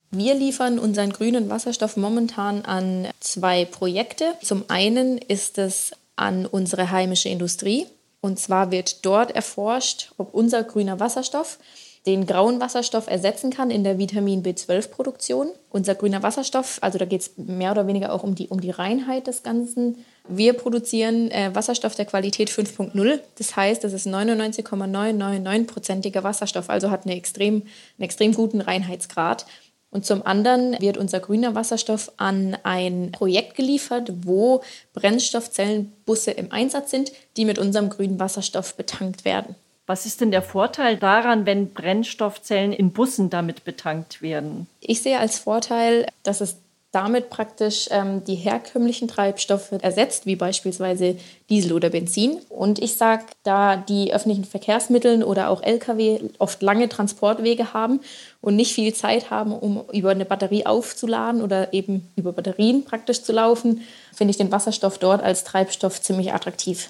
Wir 0.10 0.36
liefern 0.36 0.80
unseren 0.80 1.14
grünen 1.14 1.50
Wasserstoff 1.50 1.96
momentan 1.96 2.64
an 2.66 3.08
zwei 3.22 3.64
Projekte. 3.64 4.34
Zum 4.44 4.66
einen 4.68 5.18
ist 5.18 5.58
es 5.58 5.94
an 6.18 6.46
unsere 6.46 6.92
heimische 6.92 7.30
Industrie. 7.30 7.88
Und 8.22 8.40
zwar 8.40 8.72
wird 8.72 9.06
dort 9.06 9.32
erforscht, 9.32 10.14
ob 10.18 10.34
unser 10.34 10.64
grüner 10.64 11.00
Wasserstoff 11.00 11.60
den 12.06 12.26
grauen 12.26 12.60
Wasserstoff 12.60 13.08
ersetzen 13.08 13.52
kann 13.52 13.70
in 13.70 13.84
der 13.84 14.00
Vitamin 14.00 14.42
B12-Produktion. 14.42 15.52
Unser 15.70 15.94
grüner 15.94 16.24
Wasserstoff, 16.24 16.80
also 16.82 16.98
da 16.98 17.06
geht 17.06 17.22
es 17.22 17.34
mehr 17.38 17.72
oder 17.72 17.86
weniger 17.86 18.12
auch 18.12 18.24
um 18.24 18.34
die, 18.34 18.48
um 18.48 18.60
die 18.60 18.72
Reinheit 18.72 19.28
des 19.28 19.44
Ganzen. 19.44 20.04
Wir 20.28 20.54
produzieren 20.54 21.30
äh, 21.30 21.54
Wasserstoff 21.54 21.94
der 21.94 22.06
Qualität 22.06 22.50
5.0. 22.50 23.20
Das 23.38 23.56
heißt, 23.56 23.84
das 23.84 23.94
ist 23.94 24.08
99,999-prozentiger 24.08 26.24
Wasserstoff, 26.24 26.72
also 26.72 26.90
hat 26.90 27.06
eine 27.06 27.16
extrem, 27.16 27.62
einen 27.98 28.06
extrem 28.06 28.34
guten 28.34 28.62
Reinheitsgrad. 28.62 29.46
Und 29.92 30.06
zum 30.06 30.26
anderen 30.26 30.80
wird 30.80 30.98
unser 30.98 31.20
grüner 31.20 31.54
Wasserstoff 31.54 32.14
an 32.16 32.58
ein 32.64 33.12
Projekt 33.12 33.56
geliefert, 33.56 34.12
wo 34.24 34.62
Brennstoffzellenbusse 34.94 36.32
im 36.32 36.52
Einsatz 36.52 36.92
sind, 36.92 37.12
die 37.36 37.44
mit 37.44 37.60
unserem 37.60 37.90
grünen 37.90 38.20
Wasserstoff 38.20 38.76
betankt 38.76 39.26
werden. 39.26 39.56
Was 39.88 40.06
ist 40.06 40.22
denn 40.22 40.32
der 40.32 40.42
Vorteil 40.42 40.96
daran, 40.96 41.46
wenn 41.46 41.74
Brennstoffzellen 41.74 42.72
in 42.72 42.92
Bussen 42.92 43.30
damit 43.30 43.66
betankt 43.66 44.22
werden? 44.22 44.68
Ich 44.80 45.02
sehe 45.02 45.20
als 45.20 45.40
Vorteil, 45.40 46.08
dass 46.24 46.40
es 46.40 46.56
damit 46.92 47.30
praktisch 47.30 47.88
ähm, 47.90 48.24
die 48.26 48.36
herkömmlichen 48.36 49.08
Treibstoffe 49.08 49.72
ersetzt, 49.82 50.26
wie 50.26 50.36
beispielsweise 50.36 51.16
Diesel 51.50 51.72
oder 51.72 51.90
Benzin. 51.90 52.40
Und 52.50 52.80
ich 52.80 52.96
sage, 52.96 53.24
da 53.44 53.78
die 53.78 54.14
öffentlichen 54.14 54.44
Verkehrsmittel 54.44 55.24
oder 55.24 55.50
auch 55.50 55.64
Lkw 55.64 56.20
oft 56.38 56.62
lange 56.62 56.90
Transportwege 56.90 57.74
haben 57.74 58.02
und 58.42 58.58
nicht 58.58 58.74
viel 58.74 58.94
Zeit 58.94 59.30
haben, 59.30 59.54
um 59.54 59.84
über 59.94 60.12
eine 60.12 60.26
Batterie 60.26 60.66
aufzuladen 60.66 61.42
oder 61.42 61.74
eben 61.74 62.12
über 62.18 62.34
Batterien 62.34 62.84
praktisch 62.84 63.24
zu 63.24 63.32
laufen, 63.32 63.82
finde 64.14 64.32
ich 64.32 64.38
den 64.38 64.52
Wasserstoff 64.52 64.98
dort 64.98 65.24
als 65.24 65.46
Treibstoff 65.46 66.02
ziemlich 66.02 66.34
attraktiv. 66.34 66.90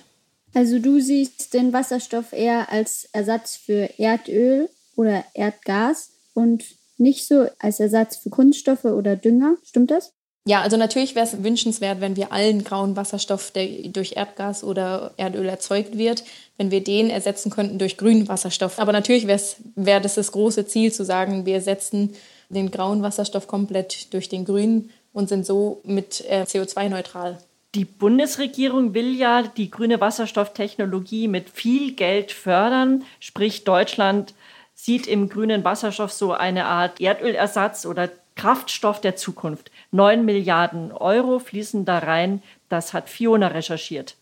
Also 0.54 0.80
du 0.80 1.00
siehst 1.00 1.54
den 1.54 1.74
Wasserstoff 1.74 2.34
eher 2.34 2.72
als 2.72 3.08
Ersatz 3.14 3.56
für 3.56 3.90
Erdöl 4.00 4.68
oder 4.96 5.24
Erdgas 5.34 6.12
und 6.34 6.64
nicht 7.02 7.28
so 7.28 7.48
als 7.60 7.80
Ersatz 7.80 8.18
für 8.18 8.30
Kunststoffe 8.30 8.86
oder 8.86 9.16
Dünger. 9.16 9.56
Stimmt 9.64 9.92
das? 9.92 10.14
Ja, 10.48 10.62
also 10.62 10.76
natürlich 10.76 11.14
wäre 11.14 11.26
es 11.26 11.44
wünschenswert, 11.44 12.02
wenn 12.02 12.16
wir 12.16 12.32
allen 12.32 12.64
grauen 12.64 12.96
Wasserstoff, 12.96 13.52
der 13.52 13.68
durch 13.90 14.14
Erdgas 14.16 14.64
oder 14.64 15.14
Erdöl 15.18 15.48
erzeugt 15.48 15.98
wird, 15.98 16.24
wenn 16.58 16.72
wir 16.72 16.84
den 16.84 17.12
ersetzen 17.12 17.52
könnten 17.52 17.78
durch 17.78 17.98
grünen 17.98 18.28
Wasserstoff. 18.28 18.80
Aber 18.80 18.92
natürlich 18.92 19.28
wäre 19.28 19.40
wär 19.76 20.00
das 20.00 20.16
das 20.16 20.32
große 20.32 20.66
Ziel, 20.66 20.92
zu 20.92 21.06
sagen, 21.06 21.46
wir 21.46 21.56
ersetzen 21.56 22.16
den 22.50 22.72
grauen 22.72 23.04
Wasserstoff 23.04 23.48
komplett 23.48 24.14
durch 24.14 24.30
den 24.30 24.46
grünen 24.46 24.90
und 25.14 25.30
sind 25.30 25.46
so 25.46 25.82
mit 25.84 26.26
äh, 26.28 26.44
CO2-neutral. 26.44 27.38
Die 27.76 27.86
Bundesregierung 27.86 28.94
will 28.94 29.16
ja 29.16 29.44
die 29.44 29.70
grüne 29.70 30.02
Wasserstofftechnologie 30.02 31.28
mit 31.28 31.50
viel 31.50 31.94
Geld 31.94 32.32
fördern, 32.32 33.04
sprich 33.20 33.64
Deutschland 33.64 34.34
sieht 34.84 35.06
im 35.06 35.30
grünen 35.30 35.64
Wasserstoff 35.64 36.12
so 36.12 36.34
eine 36.34 36.66
Art 36.66 37.00
Erdölersatz 37.00 37.86
oder 37.86 38.10
Kraftstoff 38.36 39.00
der 39.00 39.16
Zukunft. 39.16 39.70
Neun 39.92 40.26
Milliarden 40.26 40.92
Euro 40.92 41.38
fließen 41.38 41.86
da 41.86 42.00
rein. 42.00 42.42
Das 42.68 42.92
hat 42.92 43.08
Fiona 43.08 43.50
recherchiert. 43.50 44.18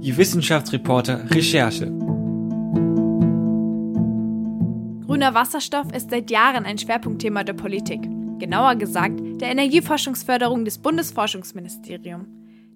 Die 0.00 0.16
Wissenschaftsreporter 0.16 1.28
Recherche. 1.30 1.86
Grüner 5.06 5.34
Wasserstoff 5.34 5.92
ist 5.92 6.10
seit 6.10 6.30
Jahren 6.30 6.64
ein 6.64 6.78
Schwerpunktthema 6.78 7.42
der 7.42 7.54
Politik. 7.54 8.02
Genauer 8.38 8.76
gesagt 8.76 9.18
der 9.40 9.50
Energieforschungsförderung 9.50 10.64
des 10.64 10.78
Bundesforschungsministeriums. 10.78 12.28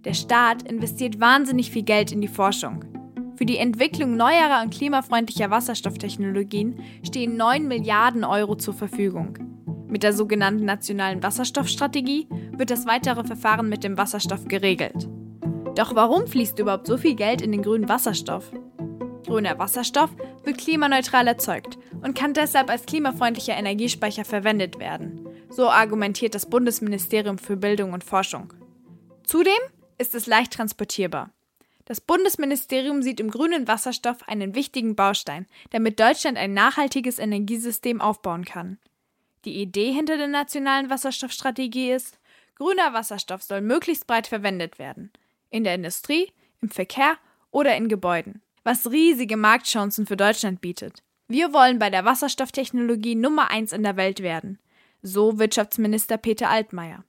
Der 0.04 0.14
Staat 0.14 0.62
investiert 0.62 1.20
wahnsinnig 1.20 1.70
viel 1.70 1.84
Geld 1.84 2.10
in 2.10 2.20
die 2.20 2.26
Forschung. 2.28 3.05
Für 3.36 3.44
die 3.44 3.58
Entwicklung 3.58 4.16
neuerer 4.16 4.62
und 4.62 4.72
klimafreundlicher 4.72 5.50
Wasserstofftechnologien 5.50 6.80
stehen 7.04 7.36
9 7.36 7.68
Milliarden 7.68 8.24
Euro 8.24 8.56
zur 8.56 8.72
Verfügung. 8.72 9.38
Mit 9.88 10.02
der 10.02 10.14
sogenannten 10.14 10.64
Nationalen 10.64 11.22
Wasserstoffstrategie 11.22 12.28
wird 12.52 12.70
das 12.70 12.86
weitere 12.86 13.24
Verfahren 13.24 13.68
mit 13.68 13.84
dem 13.84 13.98
Wasserstoff 13.98 14.46
geregelt. 14.46 15.08
Doch 15.74 15.94
warum 15.94 16.26
fließt 16.26 16.58
überhaupt 16.58 16.86
so 16.86 16.96
viel 16.96 17.14
Geld 17.14 17.42
in 17.42 17.52
den 17.52 17.62
grünen 17.62 17.88
Wasserstoff? 17.88 18.50
Grüner 19.26 19.58
Wasserstoff 19.58 20.10
wird 20.44 20.56
klimaneutral 20.56 21.26
erzeugt 21.26 21.78
und 22.02 22.14
kann 22.14 22.32
deshalb 22.32 22.70
als 22.70 22.86
klimafreundlicher 22.86 23.56
Energiespeicher 23.56 24.24
verwendet 24.24 24.78
werden. 24.78 25.28
So 25.50 25.68
argumentiert 25.68 26.34
das 26.34 26.48
Bundesministerium 26.48 27.36
für 27.36 27.56
Bildung 27.56 27.92
und 27.92 28.02
Forschung. 28.02 28.54
Zudem 29.24 29.52
ist 29.98 30.14
es 30.14 30.26
leicht 30.26 30.52
transportierbar. 30.52 31.35
Das 31.86 32.00
Bundesministerium 32.00 33.00
sieht 33.00 33.20
im 33.20 33.30
grünen 33.30 33.68
Wasserstoff 33.68 34.28
einen 34.28 34.56
wichtigen 34.56 34.96
Baustein, 34.96 35.46
damit 35.70 35.98
Deutschland 36.00 36.36
ein 36.36 36.52
nachhaltiges 36.52 37.18
Energiesystem 37.20 38.00
aufbauen 38.00 38.44
kann. 38.44 38.78
Die 39.44 39.62
Idee 39.62 39.92
hinter 39.92 40.16
der 40.16 40.26
nationalen 40.26 40.90
Wasserstoffstrategie 40.90 41.92
ist, 41.92 42.18
grüner 42.56 42.92
Wasserstoff 42.92 43.44
soll 43.44 43.60
möglichst 43.60 44.08
breit 44.08 44.26
verwendet 44.26 44.80
werden. 44.80 45.12
In 45.50 45.62
der 45.62 45.76
Industrie, 45.76 46.32
im 46.60 46.70
Verkehr 46.70 47.16
oder 47.52 47.76
in 47.76 47.88
Gebäuden. 47.88 48.42
Was 48.64 48.90
riesige 48.90 49.36
Marktchancen 49.36 50.06
für 50.06 50.16
Deutschland 50.16 50.60
bietet. 50.60 51.04
Wir 51.28 51.52
wollen 51.52 51.78
bei 51.78 51.88
der 51.88 52.04
Wasserstofftechnologie 52.04 53.14
Nummer 53.14 53.50
eins 53.50 53.72
in 53.72 53.84
der 53.84 53.96
Welt 53.96 54.20
werden. 54.20 54.58
So 55.02 55.38
Wirtschaftsminister 55.38 56.18
Peter 56.18 56.50
Altmaier. 56.50 57.04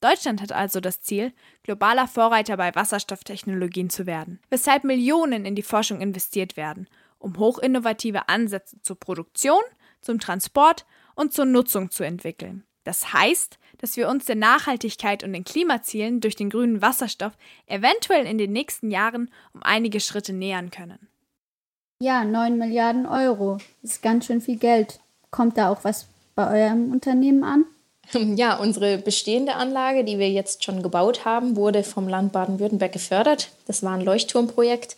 Deutschland 0.00 0.40
hat 0.40 0.52
also 0.52 0.80
das 0.80 1.02
Ziel, 1.02 1.32
globaler 1.64 2.06
Vorreiter 2.06 2.56
bei 2.56 2.74
Wasserstofftechnologien 2.74 3.90
zu 3.90 4.06
werden, 4.06 4.40
weshalb 4.48 4.84
Millionen 4.84 5.44
in 5.44 5.54
die 5.54 5.62
Forschung 5.62 6.00
investiert 6.00 6.56
werden, 6.56 6.88
um 7.18 7.36
hochinnovative 7.38 8.28
Ansätze 8.28 8.80
zur 8.82 8.98
Produktion, 8.98 9.60
zum 10.00 10.20
Transport 10.20 10.86
und 11.16 11.32
zur 11.32 11.46
Nutzung 11.46 11.90
zu 11.90 12.04
entwickeln. 12.04 12.64
Das 12.84 13.12
heißt, 13.12 13.58
dass 13.78 13.96
wir 13.96 14.08
uns 14.08 14.24
der 14.24 14.36
Nachhaltigkeit 14.36 15.24
und 15.24 15.32
den 15.32 15.44
Klimazielen 15.44 16.20
durch 16.20 16.36
den 16.36 16.48
grünen 16.48 16.80
Wasserstoff 16.80 17.32
eventuell 17.66 18.24
in 18.24 18.38
den 18.38 18.52
nächsten 18.52 18.90
Jahren 18.90 19.30
um 19.52 19.62
einige 19.62 20.00
Schritte 20.00 20.32
nähern 20.32 20.70
können. 20.70 21.08
Ja, 22.00 22.24
9 22.24 22.56
Milliarden 22.56 23.06
Euro. 23.06 23.58
Das 23.82 23.92
ist 23.92 24.02
ganz 24.02 24.26
schön 24.26 24.40
viel 24.40 24.56
Geld. 24.56 25.00
Kommt 25.30 25.58
da 25.58 25.68
auch 25.68 25.82
was 25.82 26.06
bei 26.36 26.62
eurem 26.62 26.92
Unternehmen 26.92 27.42
an? 27.42 27.64
Ja, 28.36 28.56
unsere 28.56 28.98
bestehende 28.98 29.54
Anlage, 29.54 30.04
die 30.04 30.18
wir 30.18 30.30
jetzt 30.30 30.64
schon 30.64 30.82
gebaut 30.82 31.24
haben, 31.24 31.56
wurde 31.56 31.82
vom 31.82 32.08
Land 32.08 32.32
Baden-Württemberg 32.32 32.92
gefördert. 32.92 33.50
Das 33.66 33.82
war 33.82 33.92
ein 33.92 34.04
Leuchtturmprojekt. 34.04 34.96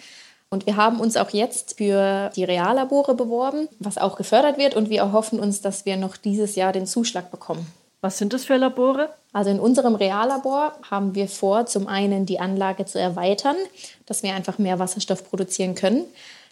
Und 0.50 0.66
wir 0.66 0.76
haben 0.76 0.98
uns 0.98 1.16
auch 1.16 1.30
jetzt 1.30 1.76
für 1.78 2.30
die 2.34 2.44
Reallabore 2.44 3.14
beworben, 3.14 3.68
was 3.78 3.98
auch 3.98 4.16
gefördert 4.16 4.58
wird. 4.58 4.74
Und 4.74 4.90
wir 4.90 4.98
erhoffen 4.98 5.38
uns, 5.38 5.60
dass 5.60 5.86
wir 5.86 5.96
noch 5.96 6.16
dieses 6.16 6.56
Jahr 6.56 6.72
den 6.72 6.86
Zuschlag 6.86 7.30
bekommen. 7.30 7.66
Was 8.00 8.18
sind 8.18 8.32
das 8.32 8.46
für 8.46 8.56
Labore? 8.56 9.10
Also 9.32 9.50
in 9.50 9.60
unserem 9.60 9.94
Reallabor 9.94 10.72
haben 10.90 11.14
wir 11.14 11.28
vor, 11.28 11.66
zum 11.66 11.86
einen 11.86 12.26
die 12.26 12.40
Anlage 12.40 12.84
zu 12.84 12.98
erweitern, 12.98 13.56
dass 14.06 14.22
wir 14.22 14.34
einfach 14.34 14.58
mehr 14.58 14.78
Wasserstoff 14.78 15.28
produzieren 15.28 15.74
können. 15.74 16.04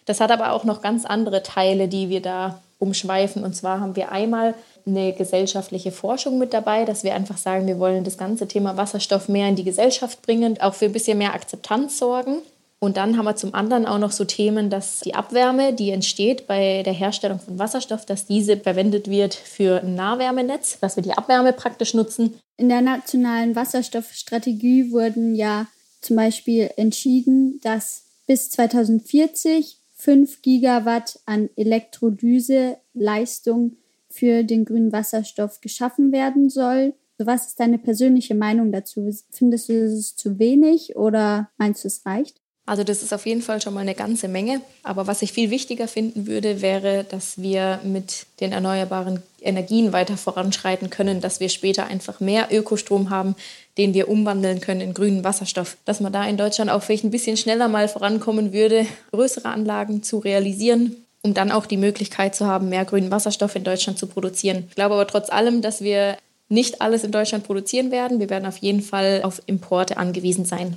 Das 0.05 0.21
hat 0.21 0.31
aber 0.31 0.53
auch 0.53 0.63
noch 0.63 0.81
ganz 0.81 1.05
andere 1.05 1.43
Teile, 1.43 1.87
die 1.87 2.09
wir 2.09 2.21
da 2.21 2.61
umschweifen. 2.79 3.43
Und 3.43 3.55
zwar 3.55 3.79
haben 3.79 3.95
wir 3.95 4.11
einmal 4.11 4.55
eine 4.87 5.13
gesellschaftliche 5.13 5.91
Forschung 5.91 6.39
mit 6.39 6.53
dabei, 6.53 6.85
dass 6.85 7.03
wir 7.03 7.13
einfach 7.13 7.37
sagen, 7.37 7.67
wir 7.67 7.79
wollen 7.79 8.03
das 8.03 8.17
ganze 8.17 8.47
Thema 8.47 8.77
Wasserstoff 8.77 9.29
mehr 9.29 9.47
in 9.47 9.55
die 9.55 9.63
Gesellschaft 9.63 10.21
bringen, 10.21 10.59
auch 10.61 10.73
für 10.73 10.85
ein 10.85 10.93
bisschen 10.93 11.17
mehr 11.17 11.33
Akzeptanz 11.33 11.97
sorgen. 11.99 12.37
Und 12.81 12.95
dann 12.95 13.17
haben 13.17 13.25
wir 13.25 13.35
zum 13.35 13.53
anderen 13.53 13.85
auch 13.85 13.99
noch 13.99 14.13
so 14.13 14.23
Themen, 14.23 14.69
dass 14.69 15.01
die 15.01 15.13
Abwärme, 15.13 15.73
die 15.73 15.91
entsteht 15.91 16.47
bei 16.47 16.81
der 16.83 16.93
Herstellung 16.93 17.39
von 17.39 17.59
Wasserstoff, 17.59 18.05
dass 18.05 18.25
diese 18.25 18.55
verwendet 18.55 19.09
wird 19.09 19.35
für 19.35 19.81
ein 19.81 19.95
Nahwärmenetz, 19.95 20.79
dass 20.79 20.95
wir 20.95 21.03
die 21.03 21.11
Abwärme 21.11 21.51
praktisch 21.51 21.93
nutzen. 21.93 22.39
In 22.55 22.69
der 22.69 22.79
nationalen 22.79 23.55
Wasserstoffstrategie 23.55 24.91
wurden 24.91 25.35
ja 25.35 25.67
zum 25.99 26.15
Beispiel 26.15 26.71
entschieden, 26.77 27.59
dass 27.63 28.03
bis 28.27 28.49
2040 28.51 29.78
5 29.99 30.41
Gigawatt 30.41 31.19
an 31.25 31.49
Elektrolyseleistung 31.57 33.75
für 34.07 34.43
den 34.43 34.63
grünen 34.63 34.93
Wasserstoff 34.93 35.59
geschaffen 35.61 36.13
werden 36.13 36.49
soll. 36.49 36.93
Was 37.17 37.47
ist 37.47 37.59
deine 37.59 37.77
persönliche 37.77 38.33
Meinung 38.33 38.71
dazu? 38.71 39.13
Findest 39.29 39.67
du, 39.67 39.73
es 39.73 40.15
zu 40.15 40.39
wenig 40.39 40.95
oder 40.95 41.51
meinst 41.57 41.83
du, 41.83 41.87
es 41.87 42.05
reicht? 42.05 42.39
Also 42.69 42.83
das 42.83 43.01
ist 43.01 43.15
auf 43.15 43.25
jeden 43.25 43.41
Fall 43.41 43.59
schon 43.63 43.73
mal 43.73 43.79
eine 43.79 43.95
ganze 43.95 44.27
Menge. 44.27 44.61
Aber 44.83 45.07
was 45.07 45.23
ich 45.23 45.33
viel 45.33 45.49
wichtiger 45.49 45.87
finden 45.87 46.27
würde, 46.27 46.61
wäre, 46.61 47.03
dass 47.03 47.41
wir 47.41 47.79
mit 47.83 48.27
den 48.41 48.51
erneuerbaren 48.51 49.23
Energien 49.41 49.91
weiter 49.91 50.17
voranschreiten 50.17 50.91
können, 50.91 51.19
dass 51.19 51.39
wir 51.39 51.49
später 51.49 51.87
einfach 51.87 52.19
mehr 52.19 52.49
Ökostrom 52.51 53.09
haben, 53.09 53.35
den 53.79 53.95
wir 53.95 54.07
umwandeln 54.07 54.61
können 54.61 54.81
in 54.81 54.93
grünen 54.93 55.23
Wasserstoff. 55.23 55.77
Dass 55.85 55.99
man 55.99 56.13
da 56.13 56.23
in 56.25 56.37
Deutschland 56.37 56.69
auch 56.69 56.83
vielleicht 56.83 57.05
ein 57.05 57.09
bisschen 57.09 57.37
schneller 57.37 57.69
mal 57.69 57.87
vorankommen 57.87 58.53
würde, 58.53 58.85
größere 59.13 59.49
Anlagen 59.49 60.03
zu 60.03 60.19
realisieren, 60.19 60.95
um 61.23 61.33
dann 61.33 61.51
auch 61.51 61.65
die 61.65 61.75
Möglichkeit 61.75 62.35
zu 62.35 62.45
haben, 62.45 62.69
mehr 62.69 62.85
grünen 62.85 63.09
Wasserstoff 63.09 63.55
in 63.55 63.63
Deutschland 63.63 63.97
zu 63.97 64.05
produzieren. 64.05 64.65
Ich 64.69 64.75
glaube 64.75 64.93
aber 64.93 65.07
trotz 65.07 65.31
allem, 65.31 65.63
dass 65.63 65.81
wir 65.81 66.17
nicht 66.49 66.83
alles 66.83 67.03
in 67.03 67.11
Deutschland 67.11 67.45
produzieren 67.45 67.89
werden. 67.89 68.19
Wir 68.19 68.29
werden 68.29 68.45
auf 68.45 68.57
jeden 68.57 68.83
Fall 68.83 69.21
auf 69.23 69.41
Importe 69.47 69.97
angewiesen 69.97 70.45
sein. 70.45 70.75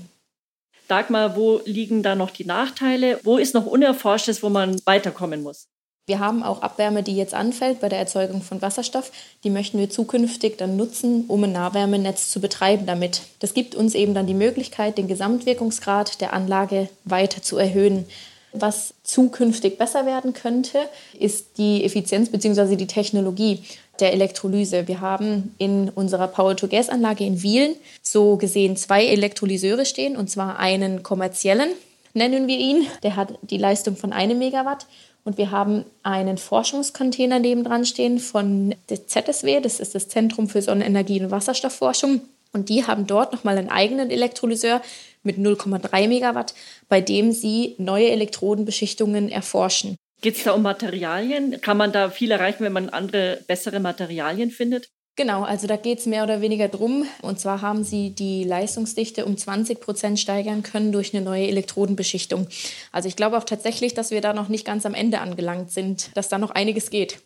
Dagmar, 0.93 1.37
wo 1.37 1.63
liegen 1.65 2.03
da 2.03 2.15
noch 2.15 2.29
die 2.29 2.45
Nachteile? 2.45 3.19
Wo 3.25 3.39
ist 3.39 3.55
noch 3.55 3.65
Unerforschtes, 3.65 4.43
wo 4.43 4.51
man 4.51 4.79
weiterkommen 4.85 5.43
muss? 5.43 5.69
Wir 6.05 6.19
haben 6.19 6.43
auch 6.43 6.61
Abwärme, 6.61 7.03
die 7.03 7.17
jetzt 7.17 7.33
anfällt 7.33 7.81
bei 7.81 7.89
der 7.89 7.99
Erzeugung 7.99 8.43
von 8.43 8.61
Wasserstoff. 8.61 9.11
Die 9.43 9.49
möchten 9.49 9.79
wir 9.79 9.89
zukünftig 9.89 10.59
dann 10.59 10.77
nutzen, 10.77 11.25
um 11.29 11.45
ein 11.45 11.53
Nahwärmenetz 11.53 12.31
zu 12.31 12.43
betreiben 12.43 12.85
damit. 12.85 13.23
Das 13.39 13.55
gibt 13.55 13.75
uns 13.75 13.95
eben 13.95 14.13
dann 14.13 14.27
die 14.27 14.35
Möglichkeit, 14.35 14.99
den 14.99 15.09
Gesamtwirkungsgrad 15.09 16.21
der 16.21 16.35
Anlage 16.35 16.91
weiter 17.05 17.41
zu 17.41 17.57
erhöhen. 17.57 18.05
Was 18.53 18.93
zukünftig 19.03 19.79
besser 19.79 20.05
werden 20.05 20.35
könnte, 20.35 20.79
ist 21.19 21.57
die 21.57 21.85
Effizienz 21.85 22.29
bzw. 22.29 22.77
die 22.77 22.87
Technologie 22.87 23.65
der 24.03 24.13
Elektrolyse. 24.13 24.89
Wir 24.89 25.01
haben 25.01 25.55
in 25.59 25.89
unserer 25.89 26.27
Power-to-Gas-Anlage 26.27 27.25
in 27.25 27.43
Wielen 27.43 27.77
so 28.03 28.37
gesehen 28.37 28.77
zwei 28.77 29.07
Elektrolyseure 29.07 29.87
stehen, 29.87 30.17
und 30.17 30.29
zwar 30.29 30.59
einen 30.59 31.03
kommerziellen, 31.03 31.71
nennen 32.13 32.49
wir 32.49 32.59
ihn. 32.59 32.87
Der 33.03 33.17
hat 33.17 33.39
die 33.43 33.59
Leistung 33.59 33.97
von 33.97 34.13
einem 34.13 34.39
Megawatt. 34.39 34.87
Und 35.25 35.39
wir 35.39 35.53
haben 35.53 35.85
einen 36.03 36.37
Forschungscontainer 36.37 37.39
nebendran 37.39 37.87
stehen 37.87 38.19
von 38.19 38.75
der 38.91 39.07
ZSW, 39.07 39.61
das 39.61 39.79
ist 39.79 39.95
das 39.95 40.09
Zentrum 40.09 40.49
für 40.49 40.61
Sonnenenergie 40.61 41.23
und 41.23 41.31
Wasserstoffforschung. 41.31 42.23
Und 42.53 42.69
die 42.69 42.87
haben 42.87 43.07
dort 43.07 43.33
nochmal 43.33 43.57
einen 43.57 43.71
eigenen 43.71 44.11
Elektrolyseur 44.11 44.83
mit 45.23 45.39
0,3 45.39 46.09
Megawatt, 46.09 46.55
bei 46.89 47.01
dem 47.01 47.31
sie 47.31 47.77
neue 47.79 48.11
Elektrodenbeschichtungen 48.11 49.31
erforschen. 49.31 49.97
Geht 50.23 50.37
es 50.37 50.45
da 50.45 50.53
um 50.53 50.63
Materialien? 50.63 51.61
Kann 51.61 51.77
man 51.77 51.91
da 51.91 52.09
viel 52.09 52.31
erreichen, 52.31 52.63
wenn 52.63 52.73
man 52.73 52.89
andere, 52.91 53.41
bessere 53.49 53.81
Materialien 53.81 54.53
findet? 54.53 54.89
Genau, 55.17 55.43
also 55.43 55.67
da 55.67 55.77
geht 55.77 55.99
es 55.99 56.07
mehr 56.07 56.23
oder 56.23 56.41
weniger 56.41 56.69
drum. 56.69 57.05
Und 57.23 57.41
zwar 57.41 57.61
haben 57.61 57.83
sie 57.83 58.11
die 58.11 58.45
Leistungsdichte 58.45 59.27
um 59.27 59.37
20 59.37 59.81
Prozent 59.81 60.21
steigern 60.21 60.63
können 60.63 60.93
durch 60.93 61.13
eine 61.13 61.25
neue 61.25 61.49
Elektrodenbeschichtung. 61.49 62.47
Also 62.93 63.09
ich 63.09 63.17
glaube 63.17 63.37
auch 63.37 63.43
tatsächlich, 63.43 63.95
dass 63.95 64.13
wir 64.13 64.21
da 64.21 64.33
noch 64.33 64.49
nicht 64.49 64.65
ganz 64.65 64.87
am 64.87 64.95
Ende 64.95 65.19
angelangt 65.19 65.73
sind, 65.73 66.17
dass 66.17 66.29
da 66.29 66.39
noch 66.39 66.53
einiges 66.53 66.91
geht. 66.91 67.19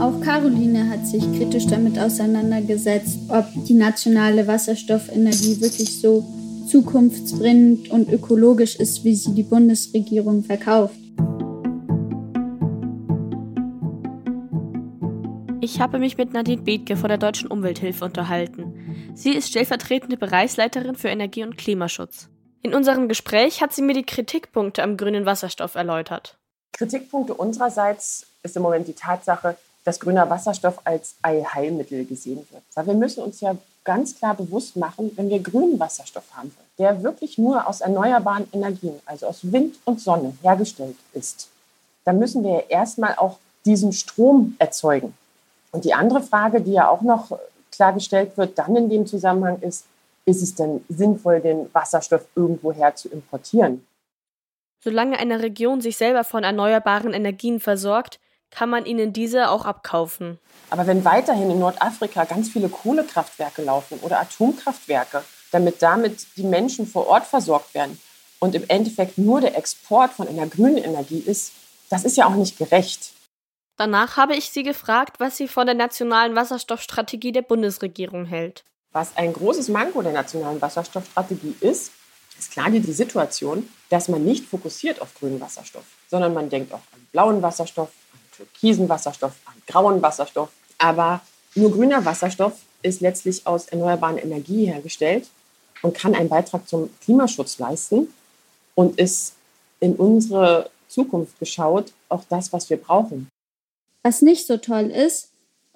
Auch 0.00 0.20
Caroline 0.20 0.90
hat 0.90 1.06
sich 1.06 1.22
kritisch 1.38 1.68
damit 1.68 1.96
auseinandergesetzt, 1.96 3.20
ob 3.28 3.46
die 3.66 3.74
nationale 3.74 4.48
Wasserstoffenergie 4.48 5.60
wirklich 5.60 6.00
so 6.00 6.24
zukunftsbringend 6.66 7.90
und 7.90 8.10
ökologisch 8.12 8.76
ist, 8.76 9.04
wie 9.04 9.14
sie 9.14 9.34
die 9.34 9.42
Bundesregierung 9.42 10.42
verkauft. 10.44 10.94
Ich 15.60 15.80
habe 15.80 15.98
mich 15.98 16.18
mit 16.18 16.32
Nadine 16.32 16.62
Bethke 16.62 16.96
von 16.96 17.08
der 17.08 17.18
Deutschen 17.18 17.48
Umwelthilfe 17.48 18.04
unterhalten. 18.04 19.12
Sie 19.14 19.30
ist 19.30 19.48
stellvertretende 19.48 20.16
Bereichsleiterin 20.16 20.94
für 20.94 21.08
Energie- 21.08 21.42
und 21.42 21.56
Klimaschutz. 21.56 22.28
In 22.62 22.74
unserem 22.74 23.08
Gespräch 23.08 23.62
hat 23.62 23.72
sie 23.72 23.82
mir 23.82 23.94
die 23.94 24.04
Kritikpunkte 24.04 24.82
am 24.82 24.96
grünen 24.96 25.26
Wasserstoff 25.26 25.74
erläutert. 25.74 26.36
Kritikpunkte 26.72 27.34
unsererseits 27.34 28.26
ist 28.42 28.56
im 28.56 28.62
Moment 28.62 28.88
die 28.88 28.94
Tatsache, 28.94 29.56
dass 29.84 30.00
grüner 30.00 30.28
Wasserstoff 30.28 30.80
als 30.84 31.16
Allheilmittel 31.22 32.04
gesehen 32.04 32.46
wird. 32.50 32.86
Wir 32.86 32.94
müssen 32.94 33.22
uns 33.22 33.40
ja 33.40 33.56
ganz 33.84 34.16
klar 34.16 34.34
bewusst 34.34 34.76
machen, 34.76 35.12
wenn 35.16 35.28
wir 35.28 35.40
grünen 35.40 35.78
Wasserstoff 35.78 36.24
haben 36.32 36.52
wollen, 36.56 36.68
der 36.78 37.02
wirklich 37.02 37.38
nur 37.38 37.66
aus 37.68 37.80
erneuerbaren 37.80 38.48
Energien, 38.52 38.94
also 39.06 39.26
aus 39.26 39.52
Wind 39.52 39.76
und 39.84 40.00
Sonne 40.00 40.36
hergestellt 40.42 40.96
ist, 41.12 41.48
dann 42.04 42.18
müssen 42.18 42.42
wir 42.42 42.70
erstmal 42.70 43.14
auch 43.16 43.38
diesen 43.64 43.92
Strom 43.92 44.56
erzeugen. 44.58 45.14
Und 45.72 45.84
die 45.84 45.94
andere 45.94 46.22
Frage, 46.22 46.60
die 46.60 46.72
ja 46.72 46.88
auch 46.88 47.02
noch 47.02 47.38
klargestellt 47.72 48.36
wird, 48.36 48.58
dann 48.58 48.76
in 48.76 48.88
dem 48.88 49.06
Zusammenhang 49.06 49.60
ist, 49.60 49.84
ist 50.26 50.42
es 50.42 50.54
denn 50.54 50.84
sinnvoll, 50.88 51.40
den 51.40 51.68
Wasserstoff 51.74 52.26
irgendwoher 52.34 52.94
zu 52.94 53.08
importieren? 53.08 53.86
Solange 54.80 55.18
eine 55.18 55.40
Region 55.40 55.80
sich 55.80 55.96
selber 55.96 56.24
von 56.24 56.44
erneuerbaren 56.44 57.12
Energien 57.12 57.60
versorgt, 57.60 58.20
kann 58.54 58.70
man 58.70 58.86
ihnen 58.86 59.12
diese 59.12 59.50
auch 59.50 59.64
abkaufen. 59.64 60.38
Aber 60.70 60.86
wenn 60.86 61.04
weiterhin 61.04 61.50
in 61.50 61.58
Nordafrika 61.58 62.24
ganz 62.24 62.48
viele 62.48 62.68
Kohlekraftwerke 62.68 63.62
laufen 63.62 63.98
oder 64.00 64.20
Atomkraftwerke, 64.20 65.22
damit 65.50 65.82
damit 65.82 66.26
die 66.36 66.44
Menschen 66.44 66.86
vor 66.86 67.06
Ort 67.06 67.26
versorgt 67.26 67.74
werden 67.74 67.98
und 68.38 68.54
im 68.54 68.64
Endeffekt 68.68 69.18
nur 69.18 69.40
der 69.40 69.56
Export 69.56 70.12
von 70.12 70.28
einer 70.28 70.46
grünen 70.46 70.78
Energie 70.78 71.18
ist, 71.18 71.52
das 71.90 72.04
ist 72.04 72.16
ja 72.16 72.26
auch 72.26 72.34
nicht 72.34 72.58
gerecht. 72.58 73.12
Danach 73.76 74.16
habe 74.16 74.36
ich 74.36 74.50
sie 74.50 74.62
gefragt, 74.62 75.18
was 75.18 75.36
sie 75.36 75.48
von 75.48 75.66
der 75.66 75.74
nationalen 75.74 76.36
Wasserstoffstrategie 76.36 77.32
der 77.32 77.42
Bundesregierung 77.42 78.24
hält. 78.24 78.64
Was 78.92 79.16
ein 79.16 79.32
großes 79.32 79.68
Manko 79.68 80.02
der 80.02 80.12
nationalen 80.12 80.62
Wasserstoffstrategie 80.62 81.56
ist, 81.60 81.90
ist 82.38 82.52
klar 82.52 82.70
die, 82.70 82.80
Situation, 82.80 83.68
dass 83.90 84.08
man 84.08 84.24
nicht 84.24 84.44
fokussiert 84.44 85.00
auf 85.00 85.14
grünen 85.14 85.40
Wasserstoff, 85.40 85.84
sondern 86.08 86.34
man 86.34 86.48
denkt 86.48 86.72
auch 86.72 86.82
an 86.92 87.06
blauen 87.10 87.42
Wasserstoff, 87.42 87.90
türkisen 88.36 88.88
Wasserstoff, 88.88 89.34
an 89.46 89.54
grauen 89.66 90.02
Wasserstoff. 90.02 90.50
Aber 90.78 91.20
nur 91.54 91.70
grüner 91.72 92.04
Wasserstoff 92.04 92.60
ist 92.82 93.00
letztlich 93.00 93.46
aus 93.46 93.66
erneuerbaren 93.68 94.18
Energie 94.18 94.66
hergestellt 94.66 95.28
und 95.82 95.94
kann 95.94 96.14
einen 96.14 96.28
Beitrag 96.28 96.68
zum 96.68 96.90
Klimaschutz 97.00 97.58
leisten 97.58 98.08
und 98.74 98.98
ist 98.98 99.34
in 99.80 99.96
unsere 99.96 100.70
Zukunft 100.88 101.38
geschaut 101.38 101.92
auch 102.08 102.24
das, 102.28 102.52
was 102.52 102.70
wir 102.70 102.76
brauchen. 102.76 103.28
Was 104.02 104.22
nicht 104.22 104.46
so 104.46 104.56
toll 104.56 104.90
ist, 104.90 105.30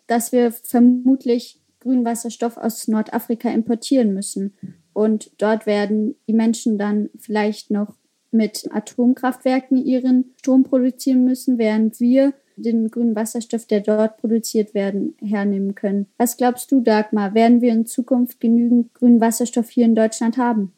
dass 0.07 0.33
wir 0.33 0.53
vermutlich 0.53 1.61
grünen 1.81 2.05
Wasserstoff 2.05 2.57
aus 2.57 2.89
Nordafrika 2.89 3.51
importieren 3.51 4.15
müssen. 4.15 4.55
Und 4.93 5.31
dort 5.39 5.67
werden 5.67 6.17
die 6.27 6.33
Menschen 6.33 6.79
dann 6.79 7.11
vielleicht 7.19 7.71
noch 7.71 7.95
mit 8.31 8.69
Atomkraftwerken 8.73 9.77
ihren 9.77 10.35
Strom 10.39 10.65
produzieren 10.65 11.25
müssen, 11.25 11.59
während 11.59 12.01
wir 12.01 12.35
den 12.63 12.91
grünen 12.91 13.17
Wasserstoff, 13.17 13.67
der 13.67 13.81
dort 13.81 14.19
produziert 14.19 14.75
werden, 14.75 15.17
hernehmen 15.21 15.75
können. 15.75 16.07
Was 16.17 16.37
glaubst 16.37 16.71
du, 16.73 16.81
Dagmar? 16.81 17.35
Werden 17.35 17.61
wir 17.61 17.73
in 17.73 17.87
Zukunft 17.87 18.41
genügend 18.41 18.95
grünen 18.95 19.21
Wasserstoff 19.21 19.71
hier 19.71 19.85
in 19.85 19.95
Deutschland 19.95 20.37
haben? 20.37 20.73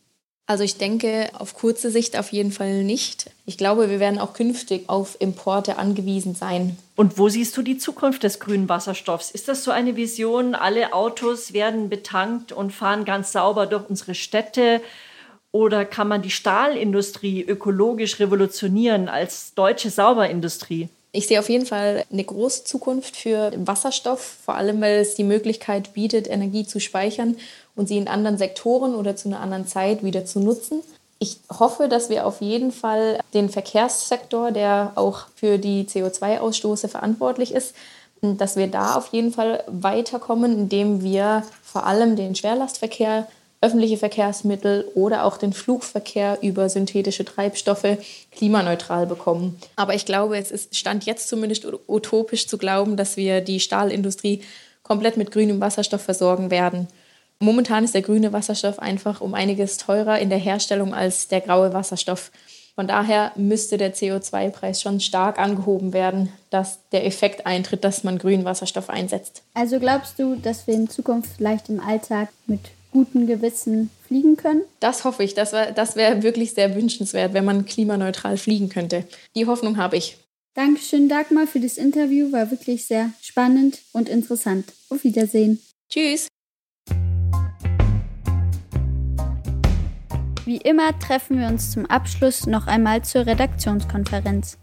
Also 0.50 0.64
ich 0.64 0.78
denke 0.78 1.30
auf 1.38 1.54
kurze 1.54 1.92
Sicht 1.92 2.18
auf 2.18 2.32
jeden 2.32 2.50
Fall 2.50 2.82
nicht. 2.82 3.30
Ich 3.46 3.56
glaube, 3.56 3.88
wir 3.88 4.00
werden 4.00 4.18
auch 4.18 4.32
künftig 4.32 4.88
auf 4.88 5.16
Importe 5.20 5.78
angewiesen 5.78 6.34
sein. 6.34 6.76
Und 6.96 7.18
wo 7.18 7.28
siehst 7.28 7.56
du 7.56 7.62
die 7.62 7.78
Zukunft 7.78 8.24
des 8.24 8.40
grünen 8.40 8.68
Wasserstoffs? 8.68 9.30
Ist 9.30 9.46
das 9.46 9.62
so 9.62 9.70
eine 9.70 9.94
Vision, 9.94 10.56
alle 10.56 10.92
Autos 10.92 11.52
werden 11.52 11.88
betankt 11.88 12.50
und 12.50 12.72
fahren 12.72 13.04
ganz 13.04 13.30
sauber 13.30 13.66
durch 13.66 13.88
unsere 13.88 14.16
Städte? 14.16 14.80
Oder 15.52 15.84
kann 15.84 16.08
man 16.08 16.22
die 16.22 16.30
Stahlindustrie 16.30 17.44
ökologisch 17.44 18.18
revolutionieren 18.18 19.08
als 19.08 19.54
deutsche 19.54 19.90
Sauberindustrie? 19.90 20.88
Ich 21.12 21.26
sehe 21.26 21.40
auf 21.40 21.48
jeden 21.48 21.66
Fall 21.66 22.04
eine 22.12 22.22
große 22.22 22.64
Zukunft 22.64 23.16
für 23.16 23.52
Wasserstoff, 23.56 24.38
vor 24.44 24.54
allem 24.54 24.80
weil 24.80 25.00
es 25.00 25.16
die 25.16 25.24
Möglichkeit 25.24 25.92
bietet, 25.92 26.28
Energie 26.28 26.64
zu 26.64 26.78
speichern 26.78 27.36
und 27.74 27.88
sie 27.88 27.98
in 27.98 28.06
anderen 28.06 28.38
Sektoren 28.38 28.94
oder 28.94 29.16
zu 29.16 29.28
einer 29.28 29.40
anderen 29.40 29.66
Zeit 29.66 30.04
wieder 30.04 30.24
zu 30.24 30.38
nutzen. 30.38 30.82
Ich 31.18 31.38
hoffe, 31.50 31.88
dass 31.88 32.10
wir 32.10 32.26
auf 32.26 32.40
jeden 32.40 32.70
Fall 32.70 33.20
den 33.34 33.50
Verkehrssektor, 33.50 34.52
der 34.52 34.92
auch 34.94 35.26
für 35.34 35.58
die 35.58 35.84
CO2-Ausstoße 35.84 36.88
verantwortlich 36.88 37.52
ist, 37.52 37.74
dass 38.22 38.56
wir 38.56 38.68
da 38.68 38.94
auf 38.94 39.08
jeden 39.08 39.32
Fall 39.32 39.64
weiterkommen, 39.66 40.52
indem 40.52 41.02
wir 41.02 41.42
vor 41.62 41.86
allem 41.86 42.16
den 42.16 42.34
Schwerlastverkehr 42.34 43.26
öffentliche 43.62 43.98
Verkehrsmittel 43.98 44.86
oder 44.94 45.24
auch 45.24 45.36
den 45.36 45.52
Flugverkehr 45.52 46.38
über 46.40 46.68
synthetische 46.68 47.24
Treibstoffe 47.24 47.98
klimaneutral 48.32 49.06
bekommen. 49.06 49.60
Aber 49.76 49.94
ich 49.94 50.06
glaube, 50.06 50.38
es 50.38 50.50
ist 50.50 50.76
Stand 50.76 51.04
jetzt 51.04 51.28
zumindest 51.28 51.66
utopisch 51.86 52.46
zu 52.46 52.56
glauben, 52.56 52.96
dass 52.96 53.16
wir 53.16 53.42
die 53.42 53.60
Stahlindustrie 53.60 54.42
komplett 54.82 55.16
mit 55.16 55.30
grünem 55.30 55.60
Wasserstoff 55.60 56.02
versorgen 56.02 56.50
werden. 56.50 56.88
Momentan 57.38 57.84
ist 57.84 57.94
der 57.94 58.02
grüne 58.02 58.32
Wasserstoff 58.32 58.78
einfach 58.78 59.20
um 59.20 59.34
einiges 59.34 59.76
teurer 59.76 60.18
in 60.18 60.30
der 60.30 60.38
Herstellung 60.38 60.94
als 60.94 61.28
der 61.28 61.40
graue 61.40 61.72
Wasserstoff. 61.72 62.30
Von 62.74 62.86
daher 62.86 63.32
müsste 63.36 63.76
der 63.76 63.94
CO2-Preis 63.94 64.80
schon 64.80 65.00
stark 65.00 65.38
angehoben 65.38 65.92
werden, 65.92 66.32
dass 66.48 66.80
der 66.92 67.04
Effekt 67.06 67.44
eintritt, 67.46 67.84
dass 67.84 68.04
man 68.04 68.18
grünen 68.18 68.44
Wasserstoff 68.44 68.88
einsetzt. 68.88 69.42
Also 69.52 69.78
glaubst 69.78 70.18
du, 70.18 70.36
dass 70.36 70.66
wir 70.66 70.74
in 70.74 70.88
Zukunft 70.88 71.30
vielleicht 71.36 71.68
im 71.68 71.80
Alltag 71.80 72.28
mit 72.46 72.60
guten 72.92 73.26
Gewissen 73.26 73.90
fliegen 74.06 74.36
können? 74.36 74.62
Das 74.80 75.04
hoffe 75.04 75.22
ich. 75.22 75.34
Das, 75.34 75.50
das 75.50 75.96
wäre 75.96 76.22
wirklich 76.22 76.52
sehr 76.52 76.74
wünschenswert, 76.74 77.34
wenn 77.34 77.44
man 77.44 77.64
klimaneutral 77.66 78.36
fliegen 78.36 78.68
könnte. 78.68 79.04
Die 79.34 79.46
Hoffnung 79.46 79.76
habe 79.76 79.96
ich. 79.96 80.18
Dankeschön, 80.54 81.08
Dagmar, 81.08 81.46
für 81.46 81.60
das 81.60 81.78
Interview. 81.78 82.32
War 82.32 82.50
wirklich 82.50 82.84
sehr 82.86 83.10
spannend 83.22 83.78
und 83.92 84.08
interessant. 84.08 84.72
Auf 84.88 85.04
Wiedersehen. 85.04 85.60
Tschüss. 85.88 86.28
Wie 90.44 90.56
immer 90.56 90.98
treffen 90.98 91.38
wir 91.38 91.46
uns 91.46 91.70
zum 91.70 91.86
Abschluss 91.86 92.46
noch 92.46 92.66
einmal 92.66 93.04
zur 93.04 93.24
Redaktionskonferenz. 93.26 94.58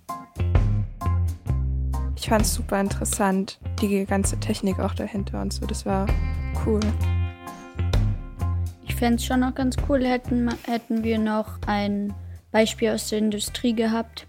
Ich 2.18 2.28
fand 2.28 2.42
es 2.42 2.54
super 2.54 2.82
interessant, 2.82 3.58
die 3.82 4.06
ganze 4.06 4.38
Technik 4.38 4.80
auch 4.80 4.94
dahinter 4.94 5.42
und 5.42 5.54
so. 5.54 5.66
Das 5.66 5.86
war 5.86 6.08
cool 6.66 6.82
fände 8.98 9.18
es 9.18 9.26
schon 9.26 9.42
noch 9.42 9.54
ganz 9.54 9.76
cool, 9.88 10.06
hätten, 10.06 10.50
hätten 10.66 11.04
wir 11.04 11.20
noch 11.20 11.60
ein 11.68 12.14
Beispiel 12.52 12.90
aus 12.90 13.10
der 13.10 13.20
Industrie 13.20 13.74
gehabt. 13.74 14.26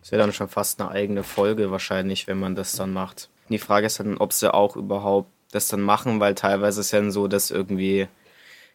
Das 0.00 0.12
wäre 0.12 0.22
dann 0.22 0.32
schon 0.32 0.48
fast 0.48 0.80
eine 0.80 0.90
eigene 0.90 1.22
Folge 1.22 1.70
wahrscheinlich, 1.70 2.26
wenn 2.26 2.38
man 2.38 2.54
das 2.54 2.72
dann 2.72 2.92
macht. 2.92 3.30
Die 3.48 3.58
Frage 3.58 3.86
ist 3.86 3.98
dann, 3.98 4.18
ob 4.18 4.32
sie 4.32 4.52
auch 4.52 4.76
überhaupt 4.76 5.30
das 5.50 5.68
dann 5.68 5.80
machen, 5.80 6.20
weil 6.20 6.34
teilweise 6.34 6.80
ist 6.80 6.86
es 6.86 6.92
ja 6.92 7.00
dann 7.00 7.10
so, 7.10 7.26
dass 7.26 7.50
irgendwie 7.50 8.06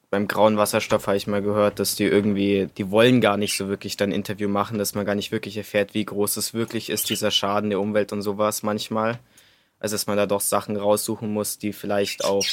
beim 0.09 0.27
grauen 0.27 0.57
Wasserstoff 0.57 1.07
habe 1.07 1.17
ich 1.17 1.27
mal 1.27 1.41
gehört, 1.41 1.79
dass 1.79 1.95
die 1.95 2.03
irgendwie, 2.03 2.67
die 2.77 2.91
wollen 2.91 3.21
gar 3.21 3.37
nicht 3.37 3.57
so 3.57 3.67
wirklich 3.67 3.97
dann 3.97 4.11
Interview 4.11 4.49
machen, 4.49 4.77
dass 4.77 4.93
man 4.95 5.05
gar 5.05 5.15
nicht 5.15 5.31
wirklich 5.31 5.57
erfährt, 5.57 5.93
wie 5.93 6.05
groß 6.05 6.37
es 6.37 6.53
wirklich 6.53 6.89
ist, 6.89 7.09
dieser 7.09 7.31
Schaden 7.31 7.69
der 7.69 7.79
Umwelt 7.79 8.11
und 8.11 8.21
sowas 8.21 8.63
manchmal. 8.63 9.19
Also 9.79 9.95
dass 9.95 10.07
man 10.07 10.17
da 10.17 10.25
doch 10.25 10.41
Sachen 10.41 10.77
raussuchen 10.77 11.31
muss, 11.31 11.57
die 11.57 11.73
vielleicht 11.73 12.23
auch 12.23 12.45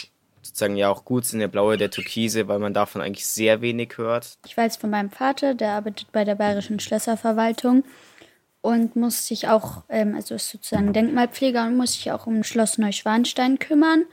sozusagen 0.43 0.77
ja 0.77 0.91
auch 0.91 1.05
gut 1.05 1.25
sind, 1.25 1.41
der 1.41 1.49
blaue, 1.49 1.77
der 1.77 1.91
türkise, 1.91 2.49
weil 2.49 2.59
man 2.59 2.75
davon 2.75 3.01
eigentlich 3.01 3.27
sehr 3.27 3.61
wenig 3.61 3.97
hört. 3.97 4.37
Ich 4.47 4.57
weiß 4.57 4.77
von 4.77 4.91
meinem 4.91 5.11
Vater, 5.11 5.55
der 5.55 5.73
arbeitet 5.73 6.13
bei 6.13 6.25
der 6.25 6.35
Bayerischen 6.35 6.81
Schlösserverwaltung 6.81 7.85
und 8.61 8.97
muss 8.97 9.27
sich 9.27 9.49
auch, 9.49 9.85
ähm, 9.89 10.15
also 10.15 10.35
ist 10.35 10.51
sozusagen 10.51 10.93
Denkmalpfleger 10.93 11.67
und 11.67 11.77
muss 11.77 11.95
sich 11.95 12.13
auch 12.13 12.27
um 12.27 12.45
Schloss 12.45 12.79
Neuschwanstein 12.79 13.59
kümmern. 13.59 14.05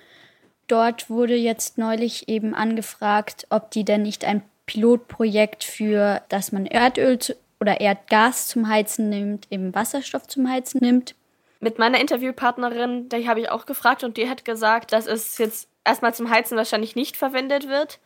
Dort 0.68 1.10
wurde 1.10 1.36
jetzt 1.36 1.78
neulich 1.78 2.30
eben 2.30 2.54
angefragt, 2.54 3.48
ob 3.50 3.72
die 3.72 3.84
denn 3.84 4.04
nicht 4.04 4.24
ein 4.24 4.44
Pilotprojekt 4.68 5.64
für, 5.64 6.22
dass 6.30 6.52
man 6.52 6.68
Erdöl 6.68 7.18
zu, 7.18 7.36
oder 7.60 7.82
Erdgas 7.82 8.48
zum 8.48 8.70
Heizen 8.70 9.10
nimmt, 9.10 9.48
eben 9.52 9.74
Wasserstoff 9.74 10.28
zum 10.28 10.50
Heizen 10.50 10.80
nimmt. 10.82 11.16
Mit 11.60 11.78
meiner 11.78 12.00
Interviewpartnerin, 12.00 13.10
die 13.10 13.28
habe 13.28 13.42
ich 13.42 13.50
auch 13.50 13.66
gefragt 13.66 14.04
und 14.04 14.18
die 14.18 14.30
hat 14.30 14.46
gesagt, 14.46 14.94
dass 14.94 15.08
es 15.08 15.38
jetzt 15.38 15.70
erstmal 15.84 16.14
zum 16.14 16.30
Heizen 16.30 16.58
wahrscheinlich 16.58 16.96
nicht 16.96 17.18
verwendet 17.18 17.68
wird, 17.68 18.00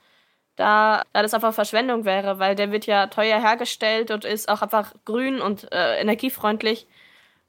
da, 0.56 1.04
da 1.14 1.22
das 1.22 1.34
einfach 1.34 1.54
Verschwendung 1.54 2.06
wäre, 2.06 2.40
weil 2.40 2.56
der 2.56 2.72
wird 2.72 2.86
ja 2.86 3.08
teuer 3.08 3.40
hergestellt 3.40 4.12
und 4.12 4.26
ist 4.26 4.50
auch 4.50 4.62
einfach 4.62 4.94
grün 5.06 5.42
und 5.42 5.72
äh, 5.72 6.00
energiefreundlich. 6.00 6.88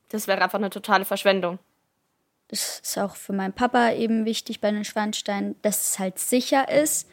Das 0.09 0.27
wäre 0.27 0.43
einfach 0.43 0.59
eine 0.59 0.71
totale 0.71 1.05
Verschwendung. 1.05 1.59
Das 2.49 2.81
ist 2.81 2.99
auch 2.99 3.17
für 3.17 3.33
meinen 3.33 3.53
Papa 3.53 3.93
eben 3.93 4.25
wichtig 4.27 4.61
bei 4.61 4.71
den 4.71 4.85
Schwansteinen, 4.85 5.57
dass 5.63 5.91
es 5.91 5.99
halt 5.99 6.19
sicher 6.19 6.69
ist. 6.71 7.09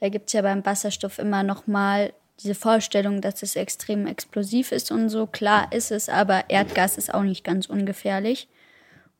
Da 0.00 0.08
gibt 0.08 0.28
es 0.28 0.32
ja 0.32 0.42
beim 0.42 0.64
Wasserstoff 0.64 1.18
immer 1.18 1.42
noch 1.42 1.66
mal 1.66 2.12
diese 2.40 2.54
Vorstellung, 2.54 3.20
dass 3.20 3.42
es 3.42 3.56
extrem 3.56 4.06
explosiv 4.06 4.72
ist 4.72 4.90
und 4.90 5.08
so. 5.08 5.26
Klar 5.26 5.72
ist 5.72 5.90
es, 5.90 6.08
aber 6.08 6.44
Erdgas 6.48 6.98
ist 6.98 7.12
auch 7.12 7.22
nicht 7.22 7.44
ganz 7.44 7.66
ungefährlich. 7.66 8.48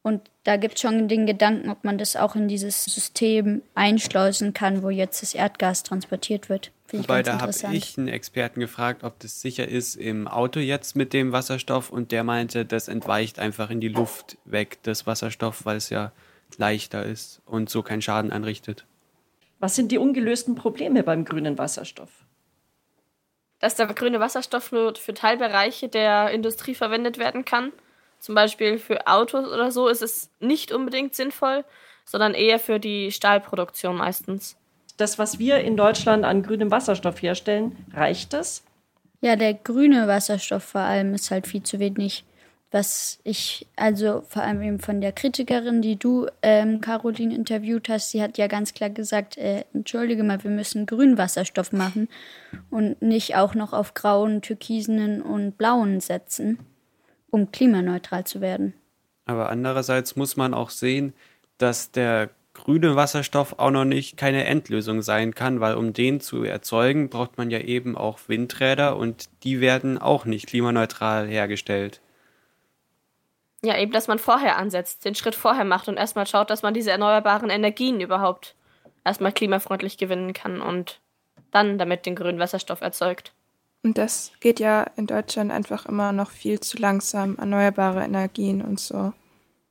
Und 0.03 0.31
da 0.45 0.57
gibt 0.57 0.75
es 0.75 0.83
schon 0.83 1.09
den 1.09 1.27
Gedanken, 1.27 1.69
ob 1.69 1.83
man 1.83 1.99
das 1.99 2.15
auch 2.15 2.37
in 2.37 2.47
dieses 2.47 2.85
System 2.85 3.63
einschleusen 3.75 4.53
kann, 4.53 4.85
wo 4.85 4.91
jetzt 4.91 5.21
das 5.21 5.35
Erdgas 5.35 5.83
transportiert 5.83 6.49
wird. 6.49 6.71
Wobei, 6.93 7.25
da 7.25 7.41
habe 7.41 7.53
ich 7.73 7.99
einen 7.99 8.07
Experten 8.07 8.61
gefragt, 8.61 9.03
ob 9.03 9.19
das 9.19 9.41
sicher 9.41 9.67
ist 9.67 9.97
im 9.97 10.29
Auto 10.29 10.61
jetzt 10.61 10.95
mit 10.95 11.13
dem 11.13 11.33
Wasserstoff 11.33 11.91
und 11.91 12.13
der 12.13 12.23
meinte, 12.23 12.65
das 12.65 12.87
entweicht 12.87 13.41
einfach 13.41 13.71
in 13.71 13.81
die 13.81 13.89
Luft 13.89 14.39
weg, 14.45 14.79
das 14.85 15.09
Wasserstoff, 15.09 15.65
weil 15.65 15.79
es 15.79 15.91
ja 15.91 16.13
leichter 16.57 17.05
ist 17.05 17.41
und 17.45 17.69
so 17.69 17.83
keinen 17.83 18.03
Schaden 18.03 18.31
anrichtet. 18.31 18.85
Was 19.59 19.75
sind 19.75 19.91
die 19.91 19.99
ungelösten 19.99 20.55
Probleme 20.55 21.03
beim 21.03 21.25
grünen 21.25 21.59
Wasserstoff? 21.59 22.26
Dass 23.61 23.75
der 23.75 23.87
grüne 23.87 24.21
Wasserstoff 24.21 24.73
nur 24.73 24.95
für 24.97 25.15
Teilbereiche 25.15 25.89
der 25.89 26.31
Industrie 26.31 26.75
verwendet 26.75 27.19
werden 27.19 27.45
kann 27.45 27.73
zum 28.27 28.35
Beispiel 28.35 28.79
für 28.79 29.07
Autos 29.07 29.47
oder 29.47 29.71
so 29.71 29.89
ist 29.89 30.03
es 30.03 30.31
nicht 30.41 30.73
unbedingt 30.73 31.15
sinnvoll, 31.15 31.65
sondern 32.05 32.35
eher 32.35 32.59
für 32.59 32.79
die 32.79 33.13
Stahlproduktion 33.13 33.97
meistens. 33.97 34.57
Das, 34.97 35.19
was 35.19 35.39
wir 35.39 35.59
in 35.59 35.77
Deutschland 35.77 36.25
an 36.25 36.43
grünem 36.43 36.71
Wasserstoff 36.71 37.21
herstellen, 37.21 37.77
reicht 37.93 38.33
das? 38.33 38.65
Ja, 39.21 39.37
der 39.37 39.55
grüne 39.55 40.09
Wasserstoff 40.09 40.65
vor 40.65 40.81
allem 40.81 41.15
ist 41.15 41.31
halt 41.31 41.47
viel 41.47 41.63
zu 41.63 41.79
wenig 41.79 42.25
was 42.77 43.19
ich, 43.25 43.67
also 43.75 44.23
vor 44.29 44.43
allem 44.43 44.61
eben 44.61 44.79
von 44.81 45.01
der 45.01 45.13
Kritikerin, 45.13 45.81
die 45.81 45.97
du, 45.97 46.27
ähm, 46.43 46.83
Caroline, 46.83 47.35
interviewt 47.35 47.89
hast, 47.89 48.11
sie 48.11 48.23
hat 48.23 48.37
ja 48.37 48.49
ganz 48.49 48.75
klar 48.75 48.91
gesagt, 48.91 49.39
äh, 49.39 49.65
entschuldige 49.73 50.23
mal, 50.23 50.45
wir 50.45 50.51
müssen 50.51 50.85
grünen 50.85 51.17
Wasserstoff 51.17 51.73
machen 51.73 52.09
und 52.69 53.01
nicht 53.01 53.35
auch 53.35 53.55
noch 53.55 53.73
auf 53.73 53.95
grauen, 53.95 54.43
türkisenen 54.43 55.23
und 55.23 55.57
blauen 55.57 56.01
setzen, 56.01 56.59
um 57.31 57.51
klimaneutral 57.51 58.25
zu 58.25 58.43
werden. 58.43 58.75
Aber 59.25 59.49
andererseits 59.49 60.15
muss 60.15 60.37
man 60.37 60.53
auch 60.53 60.69
sehen, 60.69 61.15
dass 61.57 61.93
der 61.93 62.29
grüne 62.53 62.95
Wasserstoff 62.95 63.59
auch 63.59 63.71
noch 63.71 63.87
nicht 63.87 64.19
keine 64.19 64.45
Endlösung 64.45 65.01
sein 65.01 65.35
kann, 65.35 65.61
weil 65.61 65.77
um 65.77 65.95
den 65.95 66.21
zu 66.21 66.45
erzeugen, 66.45 67.09
braucht 67.09 67.39
man 67.39 67.51
ja 67.51 67.61
eben 67.61 67.97
auch 67.97 68.19
Windräder 68.27 68.99
und 68.99 69.31
die 69.45 69.63
werden 69.63 69.97
auch 69.97 70.27
nicht 70.27 70.47
klimaneutral 70.47 71.27
hergestellt. 71.27 72.03
Ja, 73.67 73.77
eben, 73.77 73.91
dass 73.91 74.07
man 74.07 74.21
vorher 74.21 74.59
ansetzt, 74.59 75.05
den 75.05 75.17
Schritt 75.17 75.35
vorher 75.35 75.65
macht 75.65 75.89
und 75.89 75.97
erstmal 75.97 76.25
schaut, 76.25 76.51
dass 76.51 76.63
man 76.63 76.73
diese 76.73 76.93
erneuerbaren 76.93 77.51
Energien 77.51 78.01
überhaupt 78.01 78.55
erstmal 79.05 79.33
klimafreundlich 79.33 79.99
gewinnen 79.99 80.33
kann 80.35 80.61
und 80.61 81.01
dann 81.51 81.77
damit 81.77 82.07
den 82.07 82.15
grünen 82.15 82.39
Wasserstoff 82.39 82.81
erzeugt. 82.81 83.33
Und 83.83 83.99
das 83.99 84.31
geht 84.39 84.61
ja 84.61 84.85
in 84.95 85.09
Deutschland 85.09 85.51
einfach 85.51 85.85
immer 85.85 86.13
noch 86.13 86.31
viel 86.31 86.61
zu 86.61 86.77
langsam, 86.77 87.35
erneuerbare 87.39 88.05
Energien 88.05 88.63
und 88.63 88.79
so. 88.79 89.13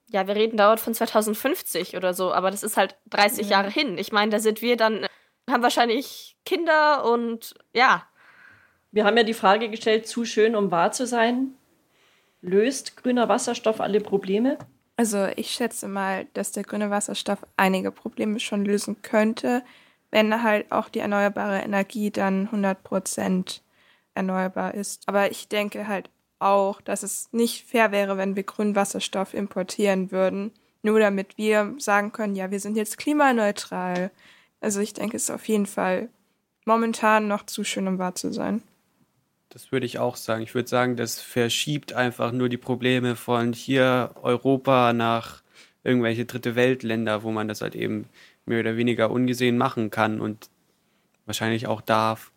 Ja, 0.10 0.28
wir 0.28 0.36
reden 0.36 0.58
dauert 0.58 0.82
von 0.82 0.94
2050 0.94 1.96
oder 1.96 2.14
so, 2.14 2.34
aber 2.34 2.52
das 2.52 2.64
ist 2.64 2.76
halt 2.76 2.98
30 3.12 3.48
ja. 3.48 3.60
Jahre 3.60 3.72
hin. 3.72 3.98
Ich 3.98 4.12
meine, 4.12 4.30
da 4.30 4.40
sind 4.40 4.62
wir 4.62 4.76
dann, 4.76 5.08
haben 5.50 5.64
wahrscheinlich 5.64 6.36
Kinder 6.46 7.10
und 7.10 7.54
ja. 7.74 8.04
Wir 8.92 9.06
haben 9.06 9.16
ja 9.16 9.24
die 9.24 9.34
Frage 9.34 9.70
gestellt, 9.70 10.06
zu 10.06 10.26
schön, 10.26 10.54
um 10.54 10.70
wahr 10.70 10.92
zu 10.92 11.08
sein. 11.08 11.56
Löst 12.46 12.96
grüner 12.96 13.28
Wasserstoff 13.28 13.82
alle 13.82 14.00
Probleme? 14.00 14.58
Also 14.98 15.26
ich 15.36 15.52
schätze 15.52 15.88
mal, 15.88 16.28
dass 16.34 16.52
der 16.52 16.64
grüne 16.64 16.90
Wasserstoff 16.90 17.40
einige 17.58 17.92
Probleme 17.92 18.40
schon 18.40 18.64
lösen 18.64 19.02
könnte, 19.02 19.64
wenn 20.12 20.44
halt 20.44 20.72
auch 20.72 20.88
die 20.88 21.00
erneuerbare 21.00 21.60
Energie 21.60 22.12
dann 22.12 22.48
100% 22.50 23.62
erneuerbar 24.14 24.76
ist. 24.76 25.04
Aber 25.08 25.32
ich 25.32 25.50
denke 25.50 25.88
halt 25.88 26.10
auch, 26.40 26.82
dass 26.82 27.04
es 27.04 27.30
nicht 27.32 27.66
fair 27.66 27.92
wäre, 27.92 28.18
wenn 28.18 28.36
wir 28.36 28.44
grünen 28.44 28.76
Wasserstoff 28.76 29.34
importieren 29.34 30.12
würden, 30.12 30.52
nur 30.84 31.00
damit 31.00 31.38
wir 31.38 31.74
sagen 31.80 32.12
können, 32.12 32.36
ja, 32.36 32.52
wir 32.52 32.60
sind 32.60 32.78
jetzt 32.78 33.00
klimaneutral. 33.00 34.12
Also 34.62 34.82
ich 34.82 34.94
denke, 34.94 35.18
es 35.18 35.24
ist 35.24 35.32
auf 35.32 35.48
jeden 35.48 35.66
Fall 35.66 36.10
momentan 36.66 37.28
noch 37.28 37.46
zu 37.48 37.64
schön, 37.64 37.88
um 37.88 37.98
wahr 37.98 38.16
zu 38.16 38.32
sein. 38.32 38.62
Das 39.50 39.72
würde 39.72 39.86
ich 39.86 40.00
auch 40.00 40.16
sagen. 40.16 40.44
Ich 40.44 40.54
würde 40.54 40.68
sagen, 40.68 40.96
das 40.96 41.22
verschiebt 41.22 41.94
einfach 41.94 42.32
nur 42.32 42.50
die 42.50 42.58
Probleme 42.58 43.16
von 43.16 43.54
hier 43.54 44.12
Europa 44.22 44.92
nach 44.94 45.44
irgendwelche 45.84 46.26
dritte 46.26 46.56
Weltländer, 46.56 47.24
wo 47.24 47.32
man 47.32 47.48
das 47.48 47.62
halt 47.62 47.76
eben 47.76 48.10
mehr 48.46 48.60
oder 48.60 48.76
weniger 48.78 49.12
ungesehen 49.12 49.58
machen 49.58 49.92
kann 49.92 50.20
und 50.20 50.50
wahrscheinlich 51.26 51.68
auch 51.68 51.82
darf. 51.82 52.32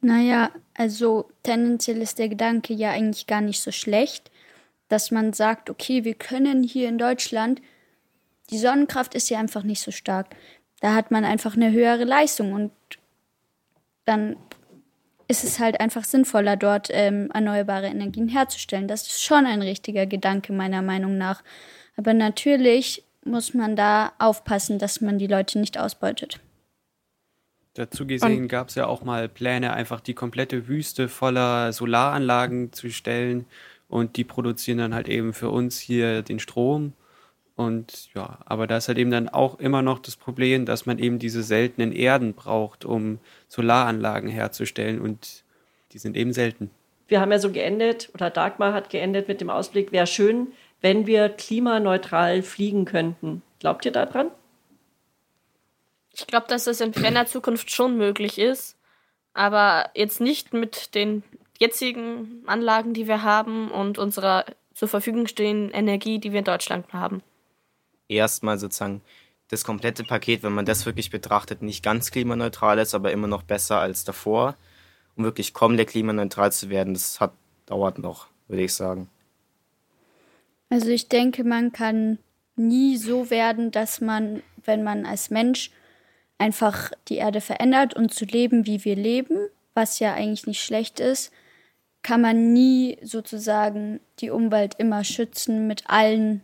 Naja, 0.00 0.50
also 0.74 1.30
tendenziell 1.42 2.02
ist 2.02 2.18
der 2.18 2.28
Gedanke 2.28 2.74
ja 2.74 2.90
eigentlich 2.90 3.26
gar 3.26 3.40
nicht 3.40 3.60
so 3.60 3.72
schlecht, 3.72 4.30
dass 4.88 5.10
man 5.10 5.32
sagt, 5.32 5.70
okay, 5.70 6.04
wir 6.04 6.14
können 6.14 6.62
hier 6.62 6.88
in 6.88 6.98
Deutschland, 6.98 7.60
die 8.50 8.58
Sonnenkraft 8.58 9.14
ist 9.14 9.30
ja 9.30 9.38
einfach 9.38 9.62
nicht 9.62 9.80
so 9.80 9.90
stark. 9.90 10.28
Da 10.80 10.94
hat 10.94 11.10
man 11.10 11.24
einfach 11.24 11.56
eine 11.56 11.72
höhere 11.72 12.04
Leistung 12.04 12.52
und 12.52 12.72
dann 14.04 14.36
ist 15.28 15.44
es 15.44 15.58
halt 15.58 15.80
einfach 15.80 16.04
sinnvoller, 16.04 16.56
dort 16.56 16.88
ähm, 16.90 17.30
erneuerbare 17.32 17.86
Energien 17.86 18.28
herzustellen. 18.28 18.88
Das 18.88 19.02
ist 19.02 19.22
schon 19.22 19.46
ein 19.46 19.62
richtiger 19.62 20.06
Gedanke 20.06 20.52
meiner 20.52 20.82
Meinung 20.82 21.18
nach. 21.18 21.42
Aber 21.96 22.14
natürlich 22.14 23.04
muss 23.24 23.54
man 23.54 23.74
da 23.76 24.12
aufpassen, 24.18 24.78
dass 24.78 25.00
man 25.00 25.18
die 25.18 25.26
Leute 25.26 25.58
nicht 25.58 25.78
ausbeutet. 25.78 26.40
Dazu 27.74 28.06
gesehen 28.06 28.48
gab 28.48 28.68
es 28.68 28.74
ja 28.74 28.86
auch 28.86 29.02
mal 29.02 29.28
Pläne, 29.28 29.74
einfach 29.74 30.00
die 30.00 30.14
komplette 30.14 30.66
Wüste 30.66 31.08
voller 31.08 31.72
Solaranlagen 31.72 32.72
zu 32.72 32.90
stellen 32.90 33.44
und 33.88 34.16
die 34.16 34.24
produzieren 34.24 34.78
dann 34.78 34.94
halt 34.94 35.08
eben 35.08 35.34
für 35.34 35.50
uns 35.50 35.78
hier 35.78 36.22
den 36.22 36.38
Strom. 36.38 36.94
Und 37.56 38.12
ja, 38.14 38.38
aber 38.44 38.66
da 38.66 38.76
ist 38.76 38.88
halt 38.88 38.98
eben 38.98 39.10
dann 39.10 39.30
auch 39.30 39.58
immer 39.58 39.80
noch 39.80 39.98
das 39.98 40.14
Problem, 40.14 40.66
dass 40.66 40.84
man 40.84 40.98
eben 40.98 41.18
diese 41.18 41.42
seltenen 41.42 41.90
Erden 41.90 42.34
braucht, 42.34 42.84
um 42.84 43.18
Solaranlagen 43.48 44.28
herzustellen 44.28 45.00
und 45.00 45.42
die 45.92 45.98
sind 45.98 46.18
eben 46.18 46.34
selten. 46.34 46.70
Wir 47.08 47.20
haben 47.20 47.32
ja 47.32 47.38
so 47.38 47.50
geendet, 47.50 48.10
oder 48.12 48.28
Dagmar 48.28 48.74
hat 48.74 48.90
geendet 48.90 49.26
mit 49.26 49.40
dem 49.40 49.48
Ausblick, 49.48 49.90
wäre 49.90 50.06
schön, 50.06 50.48
wenn 50.82 51.06
wir 51.06 51.30
klimaneutral 51.30 52.42
fliegen 52.42 52.84
könnten. 52.84 53.40
Glaubt 53.58 53.86
ihr 53.86 53.92
daran? 53.92 54.30
Ich 56.12 56.26
glaube, 56.26 56.46
dass 56.48 56.64
das 56.64 56.82
in 56.82 56.92
ferner 56.92 57.24
Zukunft 57.24 57.70
schon 57.70 57.96
möglich 57.96 58.38
ist, 58.38 58.76
aber 59.32 59.88
jetzt 59.94 60.20
nicht 60.20 60.52
mit 60.52 60.94
den 60.94 61.22
jetzigen 61.58 62.42
Anlagen, 62.46 62.92
die 62.92 63.08
wir 63.08 63.22
haben 63.22 63.70
und 63.70 63.96
unserer 63.96 64.44
zur 64.74 64.88
Verfügung 64.88 65.26
stehenden 65.26 65.70
Energie, 65.70 66.18
die 66.18 66.32
wir 66.32 66.40
in 66.40 66.44
Deutschland 66.44 66.92
haben 66.92 67.22
erstmal 68.08 68.58
sozusagen 68.58 69.02
das 69.48 69.64
komplette 69.64 70.04
Paket, 70.04 70.42
wenn 70.42 70.52
man 70.52 70.64
das 70.64 70.86
wirklich 70.86 71.10
betrachtet, 71.10 71.62
nicht 71.62 71.84
ganz 71.84 72.10
klimaneutral 72.10 72.78
ist, 72.78 72.94
aber 72.94 73.12
immer 73.12 73.28
noch 73.28 73.42
besser 73.42 73.78
als 73.80 74.04
davor. 74.04 74.56
Um 75.16 75.24
wirklich 75.24 75.54
komplett 75.54 75.88
klimaneutral 75.88 76.52
zu 76.52 76.68
werden, 76.68 76.94
das 76.94 77.20
hat, 77.20 77.32
dauert 77.66 77.98
noch, 77.98 78.26
würde 78.48 78.64
ich 78.64 78.74
sagen. 78.74 79.08
Also 80.68 80.88
ich 80.88 81.08
denke, 81.08 81.44
man 81.44 81.72
kann 81.72 82.18
nie 82.56 82.96
so 82.96 83.30
werden, 83.30 83.70
dass 83.70 84.00
man, 84.00 84.42
wenn 84.64 84.82
man 84.82 85.06
als 85.06 85.30
Mensch 85.30 85.70
einfach 86.38 86.90
die 87.08 87.16
Erde 87.16 87.40
verändert 87.40 87.94
und 87.94 88.12
zu 88.12 88.24
leben, 88.24 88.66
wie 88.66 88.84
wir 88.84 88.96
leben, 88.96 89.48
was 89.74 90.00
ja 90.00 90.14
eigentlich 90.14 90.46
nicht 90.46 90.62
schlecht 90.62 91.00
ist, 91.00 91.32
kann 92.02 92.20
man 92.20 92.52
nie 92.52 92.98
sozusagen 93.02 94.00
die 94.20 94.30
Umwelt 94.30 94.74
immer 94.78 95.02
schützen 95.04 95.66
mit 95.66 95.88
allen 95.88 96.42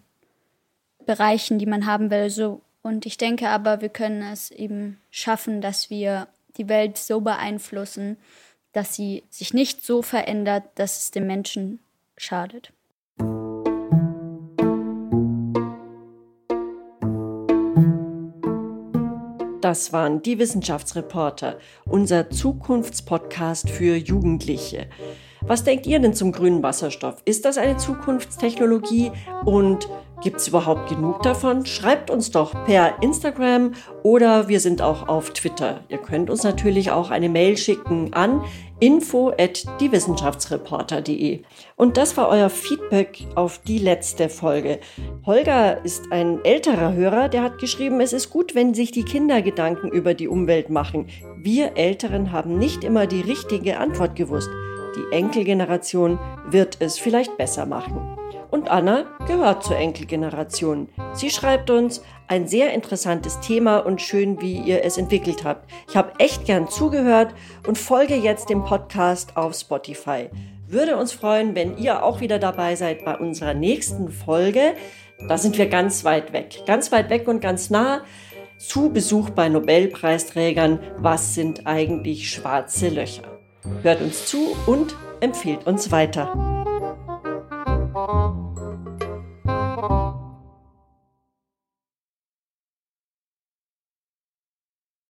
Bereichen, 1.06 1.58
die 1.58 1.66
man 1.66 1.86
haben 1.86 2.10
will. 2.10 2.30
So. 2.30 2.60
Und 2.82 3.06
ich 3.06 3.16
denke 3.16 3.48
aber, 3.48 3.80
wir 3.80 3.88
können 3.88 4.22
es 4.22 4.50
eben 4.50 5.00
schaffen, 5.10 5.60
dass 5.60 5.90
wir 5.90 6.28
die 6.56 6.68
Welt 6.68 6.98
so 6.98 7.20
beeinflussen, 7.20 8.16
dass 8.72 8.94
sie 8.94 9.24
sich 9.30 9.54
nicht 9.54 9.84
so 9.84 10.02
verändert, 10.02 10.64
dass 10.74 10.98
es 10.98 11.10
dem 11.10 11.26
Menschen 11.26 11.78
schadet. 12.16 12.72
Das 19.60 19.92
waren 19.92 20.22
die 20.22 20.40
Wissenschaftsreporter, 20.40 21.56
unser 21.86 22.30
Zukunftspodcast 22.30 23.70
für 23.70 23.94
Jugendliche. 23.94 24.88
Was 25.40 25.62
denkt 25.62 25.86
ihr 25.86 26.00
denn 26.00 26.14
zum 26.14 26.32
grünen 26.32 26.62
Wasserstoff? 26.64 27.22
Ist 27.24 27.44
das 27.44 27.58
eine 27.58 27.76
Zukunftstechnologie 27.76 29.12
und 29.44 29.88
Gibt 30.22 30.36
es 30.36 30.48
überhaupt 30.48 30.88
genug 30.88 31.22
davon? 31.22 31.66
Schreibt 31.66 32.08
uns 32.08 32.30
doch 32.30 32.52
per 32.64 33.02
Instagram 33.02 33.72
oder 34.04 34.46
wir 34.46 34.60
sind 34.60 34.80
auch 34.80 35.08
auf 35.08 35.30
Twitter. 35.30 35.80
Ihr 35.88 35.98
könnt 35.98 36.30
uns 36.30 36.44
natürlich 36.44 36.92
auch 36.92 37.10
eine 37.10 37.28
Mail 37.28 37.56
schicken 37.56 38.12
an 38.14 38.42
info 38.78 39.30
at 39.30 39.64
diewissenschaftsreporter.de. 39.80 41.42
Und 41.76 41.96
das 41.96 42.16
war 42.16 42.28
euer 42.28 42.50
Feedback 42.50 43.26
auf 43.34 43.58
die 43.58 43.78
letzte 43.78 44.28
Folge. 44.28 44.78
Holger 45.26 45.84
ist 45.84 46.10
ein 46.10 46.44
älterer 46.44 46.92
Hörer, 46.92 47.28
der 47.28 47.42
hat 47.42 47.58
geschrieben, 47.58 48.00
es 48.00 48.12
ist 48.12 48.30
gut, 48.30 48.54
wenn 48.54 48.74
sich 48.74 48.90
die 48.92 49.04
Kinder 49.04 49.42
Gedanken 49.42 49.88
über 49.88 50.14
die 50.14 50.28
Umwelt 50.28 50.70
machen. 50.70 51.08
Wir 51.36 51.76
Älteren 51.76 52.32
haben 52.32 52.58
nicht 52.58 52.84
immer 52.84 53.06
die 53.06 53.20
richtige 53.20 53.78
Antwort 53.78 54.14
gewusst. 54.14 54.50
Die 54.96 55.16
Enkelgeneration 55.16 56.18
wird 56.48 56.76
es 56.80 56.98
vielleicht 56.98 57.36
besser 57.38 57.66
machen 57.66 58.11
und 58.52 58.70
Anna 58.70 59.06
gehört 59.26 59.64
zur 59.64 59.76
Enkelgeneration. 59.76 60.88
Sie 61.14 61.30
schreibt 61.30 61.70
uns, 61.70 62.02
ein 62.28 62.46
sehr 62.46 62.72
interessantes 62.72 63.40
Thema 63.40 63.78
und 63.78 64.00
schön, 64.00 64.40
wie 64.40 64.58
ihr 64.58 64.84
es 64.84 64.98
entwickelt 64.98 65.42
habt. 65.42 65.68
Ich 65.88 65.96
habe 65.96 66.12
echt 66.18 66.44
gern 66.44 66.68
zugehört 66.68 67.34
und 67.66 67.78
folge 67.78 68.14
jetzt 68.14 68.50
dem 68.50 68.62
Podcast 68.64 69.36
auf 69.36 69.54
Spotify. 69.54 70.28
Würde 70.68 70.96
uns 70.96 71.12
freuen, 71.12 71.54
wenn 71.54 71.76
ihr 71.76 72.04
auch 72.04 72.20
wieder 72.20 72.38
dabei 72.38 72.76
seid 72.76 73.04
bei 73.04 73.16
unserer 73.18 73.54
nächsten 73.54 74.10
Folge. 74.10 74.74
Da 75.28 75.38
sind 75.38 75.58
wir 75.58 75.66
ganz 75.66 76.04
weit 76.04 76.32
weg, 76.32 76.62
ganz 76.66 76.92
weit 76.92 77.10
weg 77.10 77.28
und 77.28 77.40
ganz 77.40 77.70
nah 77.70 78.02
zu 78.58 78.90
Besuch 78.90 79.30
bei 79.30 79.48
Nobelpreisträgern. 79.48 80.78
Was 80.98 81.34
sind 81.34 81.66
eigentlich 81.66 82.30
schwarze 82.30 82.88
Löcher? 82.88 83.40
Hört 83.82 84.00
uns 84.00 84.26
zu 84.26 84.56
und 84.66 84.96
empfiehlt 85.20 85.66
uns 85.66 85.90
weiter. 85.90 86.71